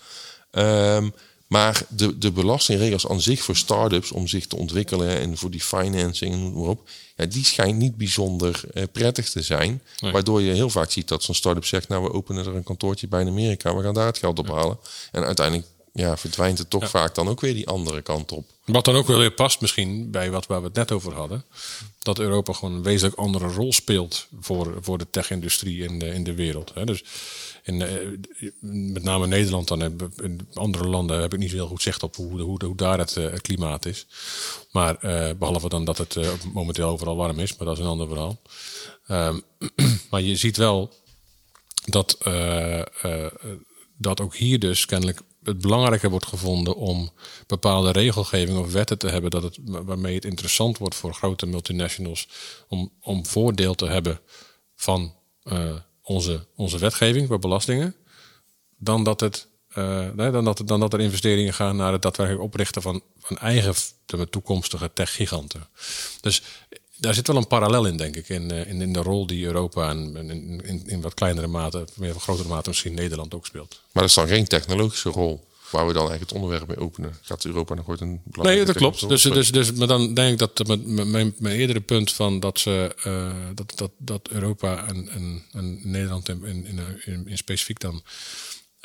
Ehm, 0.52 1.10
maar 1.48 1.86
de, 1.90 2.18
de 2.18 2.32
belastingregels 2.32 3.08
aan 3.08 3.22
zich 3.22 3.42
voor 3.42 3.56
start-ups 3.56 4.12
om 4.12 4.28
zich 4.28 4.48
te 4.48 4.56
ontwikkelen 4.56 5.20
en 5.20 5.38
voor 5.38 5.52
die 5.52 5.62
financing 5.62 6.34
en 6.34 6.40
noem 6.40 6.54
maar 6.54 6.70
op, 6.70 6.90
ja, 7.16 7.26
die 7.26 7.46
schijnt 7.46 7.78
niet 7.78 7.98
bijzonder 7.98 8.62
eh, 8.74 8.84
prettig 8.92 9.30
te 9.30 9.42
zijn. 9.42 9.82
Nee. 10.00 10.12
Waardoor 10.12 10.42
je 10.42 10.54
heel 10.54 10.70
vaak 10.70 10.92
ziet 10.92 11.08
dat 11.08 11.24
zo'n 11.24 11.36
start-up 11.36 11.66
zegt, 11.66 11.88
nou 11.88 12.04
we 12.04 12.14
openen 12.14 12.46
er 12.46 12.56
een 12.56 12.64
kantoortje 12.64 13.08
bij 13.08 13.22
in 13.22 13.28
Amerika, 13.28 13.76
we 13.76 13.84
gaan 13.84 13.94
daar 13.94 14.06
het 14.06 14.18
geld 14.18 14.40
ophalen. 14.40 14.78
En 15.12 15.24
uiteindelijk 15.24 15.68
ja, 15.96 16.18
verdwijnt 16.18 16.58
het 16.58 16.70
toch 16.70 16.90
vaak 16.90 17.16
dan 17.16 17.28
ook 17.28 17.42
weer 17.42 17.54
die 17.54 17.68
andere 17.68 18.02
kant 18.02 18.32
op. 18.32 18.50
Wat 18.66 18.86
dan 18.86 18.96
ook 18.96 19.08
wel 19.08 19.18
weer 19.18 19.32
past 19.32 19.62
misschien 19.62 20.12
bij 20.12 20.32
wat 20.32 20.46
waar 20.46 20.60
we 20.60 20.66
het 20.68 20.76
net 20.76 20.92
over 20.92 21.14
hadden. 21.14 21.46
Dat 22.00 22.20
Europa 22.20 22.54
gewoon 22.54 22.74
een 22.74 22.84
wezenlijk 22.84 23.20
andere 23.20 23.48
rol 23.48 23.74
speelt 23.74 24.28
voor, 24.40 24.78
voor 24.82 24.98
de 24.98 25.10
tech-industrie 25.10 25.84
in 25.84 26.00
de, 26.00 26.08
in 26.08 26.24
de 26.24 26.34
wereld. 26.34 26.72
Hè. 26.74 26.86
Dus 26.86 27.04
in, 27.64 27.82
eh, 27.82 27.92
met 28.94 29.04
name 29.04 29.28
Nederland 29.28 29.68
dan. 29.68 29.82
In 30.22 30.48
andere 30.54 30.88
landen 30.88 31.22
heb 31.22 31.34
ik 31.34 31.40
niet 31.40 31.50
zo 31.50 31.56
heel 31.56 31.68
goed 31.68 31.82
zicht 31.82 32.04
op 32.04 32.16
hoe, 32.16 32.42
hoe, 32.42 32.66
hoe 32.66 32.76
daar 32.76 32.98
het, 32.98 33.18
eh, 33.18 33.34
klimaat 33.42 33.86
is. 33.86 34.06
Maar 34.72 34.96
eh, 34.96 35.36
behalve 35.36 35.70
dan 35.70 35.86
dat 35.86 35.98
het 35.98 36.18
momenteel 36.54 36.90
overal 36.90 37.16
warm 37.16 37.40
is. 37.40 37.56
Maar 37.56 37.68
dat 37.68 37.78
is 37.78 37.84
een 37.84 37.90
ander 37.90 38.08
verhaal. 38.08 38.42
Ehm, 39.08 39.40
maar 40.10 40.22
je 40.22 40.36
ziet 40.36 40.58
wel 40.58 40.94
dat, 41.86 42.18
dat 43.98 44.22
ook 44.22 44.36
hier 44.36 44.60
dus 44.60 44.86
kennelijk 44.86 45.20
het 45.44 45.62
belangrijker 45.62 46.10
wordt 46.10 46.26
gevonden 46.26 46.76
om 46.76 47.12
bepaalde 47.48 47.92
regelgeving 47.92 48.58
of 48.58 48.72
wetten 48.72 48.98
te 48.98 49.08
hebben 49.08 49.32
dat 49.32 49.44
het, 49.44 49.58
waarmee 49.64 50.16
het 50.16 50.26
interessant 50.26 50.78
wordt 50.78 50.96
voor 50.96 51.14
grote 51.14 51.46
multinationals 51.46 52.28
om, 52.68 52.92
om 53.02 53.26
voordeel 53.26 53.76
te 53.76 53.86
hebben 53.86 54.20
van 54.76 55.14
uh, 55.44 55.76
onze, 56.02 56.48
onze 56.56 56.78
wetgeving 56.78 57.28
voor 57.28 57.40
belastingen, 57.40 57.96
dan 58.78 59.04
dat, 59.04 59.20
het, 59.20 59.48
uh, 59.76 60.10
nee, 60.14 60.32
dan, 60.32 60.44
dat, 60.44 60.62
dan 60.66 60.80
dat 60.80 60.94
er 60.94 61.00
investeringen 61.00 61.54
gaan 61.54 61.76
naar 61.76 61.92
het 61.92 62.02
daadwerkelijk 62.02 62.44
oprichten 62.44 62.82
van, 62.82 63.02
van 63.20 63.38
eigen 63.38 63.74
toekomstige 64.30 64.94
tech-giganten. 64.94 65.68
Dus 66.22 66.42
daar 67.04 67.14
zit 67.14 67.28
wel 67.28 67.38
een 67.38 67.48
parallel 67.48 67.86
in, 67.86 67.98
denk 67.98 68.16
ik, 68.16 68.30
in, 68.30 68.52
in, 68.52 68.82
in 68.82 68.94
de 68.94 69.02
rol 69.02 69.28
die 69.28 69.46
Europa 69.46 69.90
en 69.90 70.16
in, 70.16 70.62
in, 70.66 70.84
in 70.86 71.02
wat 71.02 71.14
kleinere 71.14 71.48
mate, 71.48 71.86
meer 71.96 72.14
grotere 72.14 72.48
mate 72.48 72.70
misschien 72.70 72.94
Nederland 72.94 73.34
ook 73.34 73.46
speelt. 73.46 73.82
Maar 73.92 74.04
dat 74.04 74.12
is 74.12 74.14
dan 74.14 74.28
geen 74.28 74.48
technologische 74.48 75.10
rol 75.10 75.48
waar 75.70 75.88
we 75.88 75.94
dan 75.94 76.10
eigenlijk 76.10 76.32
het 76.32 76.42
onderwerp 76.42 76.68
mee 76.68 76.78
openen. 76.78 77.18
Gaat 77.22 77.46
Europa 77.46 77.74
nog 77.74 77.88
ooit 77.88 78.02
een 78.02 78.22
Nee, 78.32 78.66
dat 78.66 78.76
klopt. 78.76 79.10
Dus, 79.10 79.22
dus, 79.22 79.52
dus, 79.52 79.72
maar 79.74 79.88
dan 79.88 80.14
denk 80.14 80.32
ik 80.32 80.38
dat 80.38 80.68
met 80.68 80.86
mijn, 80.86 81.34
mijn 81.38 81.56
eerdere 81.56 81.82
punt 81.82 82.14
van 82.14 82.40
dat, 82.40 82.60
ze, 82.60 82.96
uh, 83.08 83.34
dat, 83.56 83.74
dat, 83.76 83.92
dat 83.98 84.30
Europa 84.30 84.88
en, 84.88 85.10
en, 85.10 85.44
en 85.52 85.80
Nederland 85.84 86.30
in, 86.30 86.46
in, 86.46 86.80
in, 87.06 87.28
in 87.28 87.38
specifiek 87.38 87.80
dan 87.80 88.04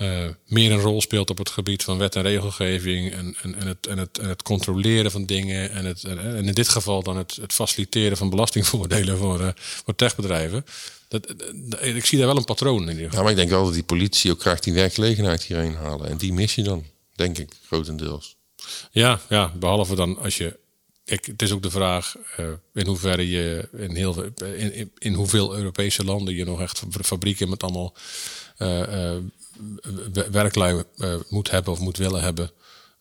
uh, 0.03 0.29
meer 0.47 0.73
een 0.73 0.81
rol 0.81 1.01
speelt 1.01 1.31
op 1.31 1.39
het 1.39 1.51
gebied 1.51 1.85
van 1.85 1.99
wet 1.99 2.17
en 2.17 2.23
regelgeving 2.23 3.13
en, 3.13 3.37
en, 3.43 3.55
en, 3.55 3.67
het, 3.67 3.87
en, 3.87 3.99
het, 3.99 4.19
en 4.19 4.29
het 4.29 4.43
controleren 4.43 5.11
van 5.11 5.27
dingen 5.27 5.71
en, 5.71 5.85
het, 5.85 6.05
en 6.05 6.45
in 6.45 6.55
dit 6.55 6.69
geval 6.69 7.03
dan 7.03 7.17
het, 7.17 7.39
het 7.41 7.53
faciliteren 7.53 8.17
van 8.17 8.31
belastingvoordelen 8.31 9.19
voor, 9.23 9.41
uh, 9.41 9.49
voor 9.55 9.95
techbedrijven. 9.95 10.65
Dat, 11.09 11.35
ik 11.81 12.05
zie 12.05 12.19
daar 12.19 12.27
wel 12.27 12.37
een 12.37 12.45
patroon 12.45 12.83
in. 12.83 12.89
Ieder 12.89 13.05
geval. 13.05 13.17
Ja, 13.17 13.23
maar 13.23 13.31
ik 13.31 13.37
denk 13.37 13.51
wel 13.51 13.65
dat 13.65 13.75
die 13.75 13.83
politie 13.83 14.31
ook 14.31 14.41
graag 14.41 14.61
die 14.61 14.73
werkgelegenheid 14.73 15.43
hierheen 15.43 15.75
halen. 15.75 16.09
En 16.09 16.17
die 16.17 16.33
mis 16.33 16.55
je 16.55 16.63
dan, 16.63 16.85
denk 17.15 17.39
ik, 17.39 17.53
grotendeels. 17.67 18.37
Ja, 18.91 19.21
ja 19.29 19.53
behalve 19.59 19.95
dan 19.95 20.19
als 20.19 20.37
je. 20.37 20.59
Ik, 21.05 21.25
het 21.25 21.43
is 21.43 21.53
ook 21.53 21.63
de 21.63 21.71
vraag 21.71 22.15
uh, 22.41 22.47
in 22.75 22.87
hoeverre 22.87 23.29
je 23.29 23.69
in, 23.77 23.97
heel, 23.97 24.23
in, 24.23 24.73
in, 24.73 24.91
in, 24.99 25.15
hoeveel 25.15 25.57
Europese 25.57 26.05
landen 26.05 26.35
je 26.35 26.45
nog 26.45 26.61
echt 26.61 26.83
fabrieken 27.03 27.49
met 27.49 27.63
allemaal 27.63 27.95
uh, 28.59 28.79
uh, 28.79 29.17
werklui 30.31 30.83
moet 31.29 31.51
hebben 31.51 31.73
of 31.73 31.79
moet 31.79 31.97
willen 31.97 32.23
hebben. 32.23 32.51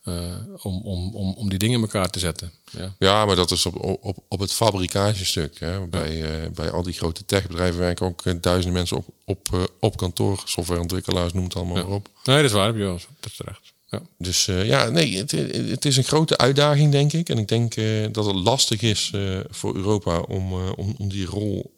Uh, 0.07 0.13
om, 0.61 0.81
om, 0.83 1.15
om, 1.15 1.33
om 1.33 1.49
die 1.49 1.59
dingen 1.59 1.75
in 1.75 1.81
elkaar 1.81 2.09
te 2.09 2.19
zetten. 2.19 2.51
Ja, 2.71 2.95
ja 2.99 3.25
maar 3.25 3.35
dat 3.35 3.51
is 3.51 3.65
op, 3.65 3.99
op, 4.01 4.17
op 4.27 4.39
het 4.39 4.53
fabrikagestuk. 4.53 5.59
Hè. 5.59 5.87
Bij, 5.87 6.41
uh, 6.43 6.49
bij 6.51 6.71
al 6.71 6.83
die 6.83 6.93
grote 6.93 7.25
techbedrijven 7.25 7.79
werken 7.79 8.05
ook 8.05 8.25
uh, 8.25 8.33
duizenden 8.41 8.73
mensen 8.73 8.97
op, 8.97 9.05
op, 9.25 9.71
op 9.79 9.97
kantoor. 9.97 10.41
Softwareontwikkelaars, 10.45 11.33
noem 11.33 11.43
het 11.43 11.55
allemaal 11.55 11.75
ja. 11.75 11.83
maar 11.83 11.91
op. 11.91 12.09
Nee, 12.23 12.35
dat 12.35 12.45
is 12.45 12.51
waar, 12.51 12.77
Dat 12.77 13.07
is 13.21 13.35
terecht. 13.35 13.73
Ja. 13.89 14.01
Dus 14.17 14.45
ja, 14.45 14.89
nee, 14.89 15.17
het, 15.17 15.31
het 15.69 15.85
is 15.85 15.97
een 15.97 16.03
grote 16.03 16.37
uitdaging, 16.37 16.91
denk 16.91 17.13
ik. 17.13 17.29
En 17.29 17.37
ik 17.37 17.47
denk 17.47 17.75
dat 18.13 18.25
het 18.25 18.35
lastig 18.35 18.81
is 18.81 19.13
voor 19.49 19.75
Europa 19.75 20.19
om, 20.19 20.53
om, 20.53 20.95
om 20.97 21.09
die 21.09 21.25
rol 21.25 21.75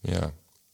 ja, 0.00 0.32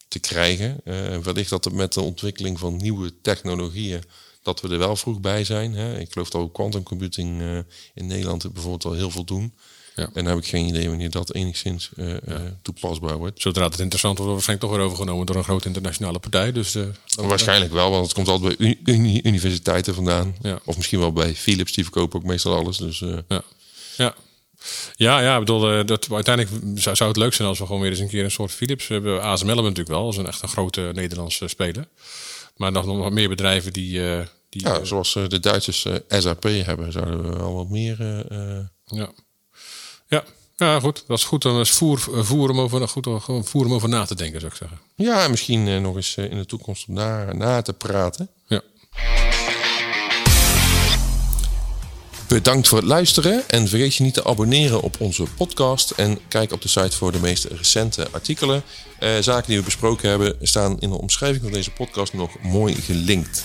te 0.09 0.19
krijgen. 0.19 0.81
wellicht 1.23 1.51
dat 1.51 1.65
het 1.65 1.75
met 1.75 1.93
de 1.93 2.01
ontwikkeling 2.01 2.59
van 2.59 2.77
nieuwe 2.77 3.13
technologieën 3.23 4.03
dat 4.49 4.61
we 4.61 4.69
er 4.69 4.79
wel 4.79 4.97
vroeg 4.97 5.21
bij 5.21 5.45
zijn. 5.45 5.75
Hè. 5.75 5.99
Ik 5.99 6.13
geloof 6.13 6.31
dat 6.31 6.41
ook 6.41 6.55
quantum 6.55 6.83
computing 6.83 7.41
uh, 7.41 7.59
in 7.95 8.07
Nederland 8.07 8.53
bijvoorbeeld 8.53 8.85
al 8.85 8.93
heel 8.93 9.11
veel 9.11 9.25
doen. 9.25 9.53
Ja. 9.95 10.05
En 10.05 10.25
dan 10.25 10.27
heb 10.27 10.37
ik 10.37 10.47
geen 10.47 10.67
idee 10.67 10.89
wanneer 10.89 11.11
dat 11.11 11.35
enigszins 11.35 11.91
uh, 11.97 12.11
ja. 12.27 12.59
toepasbaar 12.63 13.17
wordt. 13.17 13.41
Zodra 13.41 13.65
het 13.65 13.79
interessant 13.79 14.19
wordt, 14.19 14.33
wordt 14.33 14.47
waarschijnlijk 14.47 14.69
toch 14.69 14.77
weer 14.77 14.87
overgenomen 14.87 15.27
door 15.27 15.37
een 15.37 15.45
grote 15.45 15.67
internationale 15.67 16.19
partij. 16.19 16.53
Dus, 16.53 16.77
Waarschijnlijk 17.15 17.73
wel, 17.73 17.91
want 17.91 18.05
het 18.05 18.15
komt 18.15 18.29
altijd 18.29 18.59
bij 18.59 18.79
uni 18.85 19.21
universiteiten 19.23 19.95
vandaan. 19.95 20.37
Ja. 20.43 20.61
Of 20.65 20.77
misschien 20.77 20.99
wel 20.99 21.13
bij 21.13 21.35
Philips, 21.35 21.73
die 21.73 21.85
verkopen 21.85 22.19
ook 22.19 22.27
meestal 22.27 22.57
alles. 22.57 22.77
Dus, 22.77 22.99
ja. 23.29 23.43
ja. 23.97 24.15
Ja, 24.95 25.21
ja, 25.21 25.33
ik 25.35 25.39
bedoel, 25.39 25.87
dat, 25.87 26.07
uiteindelijk 26.13 26.81
zou, 26.81 26.97
zou, 26.97 27.09
het 27.09 27.19
leuk 27.19 27.35
zijn 27.35 27.49
als 27.49 27.59
we 27.59 27.67
gewoon 27.67 27.81
weer 27.81 27.91
eens 27.91 27.99
een 27.99 28.09
keer 28.09 28.25
een 28.25 28.31
soort 28.31 28.53
Philips 28.53 28.87
we 28.87 28.95
hebben. 28.95 29.23
ASML 29.23 29.47
hebben 29.47 29.65
natuurlijk 29.65 29.97
wel, 29.97 30.05
als 30.05 30.17
een 30.17 30.27
echt 30.27 30.43
een 30.43 30.49
grote 30.49 30.91
Nederlandse 30.95 31.49
speler. 31.49 31.89
Maar 32.57 32.73
nog, 32.73 32.87
nog 32.87 32.99
wat 32.99 33.13
meer 33.13 33.29
bedrijven 33.29 33.73
die, 33.73 33.99
uh, 33.99 34.21
die, 34.49 34.63
ja, 34.63 34.85
zoals 34.85 35.15
uh, 35.15 35.29
de 35.29 35.41
Duitsers 35.41 35.85
uh, 35.85 35.95
SAP 36.09 36.43
hebben, 36.43 36.93
zouden 36.93 37.31
we 37.31 37.39
al 37.39 37.55
wat 37.55 37.69
meer. 37.69 37.97
ja. 38.85 39.11
ja. 40.07 40.25
Ja, 40.57 40.81
goed. 40.81 41.05
Dat 41.07 41.19
is 41.19 41.25
goed. 41.25 41.43
Dan 41.43 41.61
is 41.61 41.71
voer, 41.71 41.99
voer, 41.99 42.51
om 42.51 42.61
over, 42.61 42.89
goed, 42.89 43.07
voer 43.49 43.65
om 43.65 43.73
over 43.73 43.89
na 43.89 44.05
te 44.05 44.15
denken, 44.15 44.41
zou 44.41 44.53
ik 44.53 44.59
zeggen. 44.59 44.79
Ja, 44.95 45.25
en 45.25 45.31
misschien 45.31 45.83
nog 45.83 45.97
eens 45.97 46.17
in 46.17 46.37
de 46.37 46.47
toekomst 46.47 46.89
om 46.89 46.95
na, 46.95 47.33
na 47.33 47.63
te 47.63 47.73
praten. 47.73 48.29
Ja. 48.47 48.61
Bedankt 52.29 52.69
voor 52.69 52.79
het 52.79 52.87
luisteren 52.87 53.43
en 53.49 53.69
vergeet 53.69 53.95
je 53.95 54.03
niet 54.03 54.15
te 54.15 54.25
abonneren 54.25 54.81
op 54.81 54.97
onze 55.01 55.23
podcast 55.23 55.91
en 55.91 56.19
kijk 56.29 56.53
op 56.53 56.63
de 56.63 56.69
site 56.69 56.97
voor 56.97 57.13
de 57.13 57.19
meest 57.19 57.45
recente 57.45 58.09
artikelen. 58.11 58.63
Uh, 59.01 59.11
zaken 59.21 59.47
die 59.47 59.59
we 59.59 59.65
besproken 59.65 60.09
hebben 60.09 60.37
staan 60.43 60.81
in 60.81 60.91
de 60.91 60.99
omschrijving 60.99 61.43
van 61.43 61.53
deze 61.53 61.71
podcast 61.71 62.13
nog 62.13 62.31
mooi 62.43 62.75
gelinkt. 62.75 63.43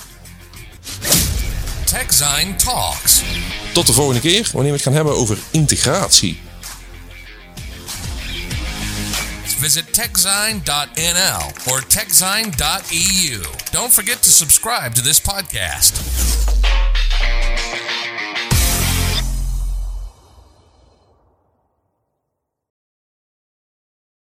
TechZine 1.85 2.55
Talks. 2.55 3.21
Tot 3.73 3.87
de 3.87 3.93
volgende 3.93 4.21
keer 4.21 4.49
wanneer 4.53 4.71
we 4.71 4.77
het 4.77 4.85
gaan 4.85 4.93
hebben 4.93 5.15
over 5.15 5.37
integratie. 5.51 6.39
Visit 9.59 9.93
techzine.nl 9.93 11.71
or 11.71 11.87
techzine.eu. 11.87 13.41
Don't 13.71 13.93
forget 13.93 14.23
to 14.23 14.29
subscribe 14.29 14.93
to 14.93 15.01
this 15.01 15.21
podcast. 15.21 16.01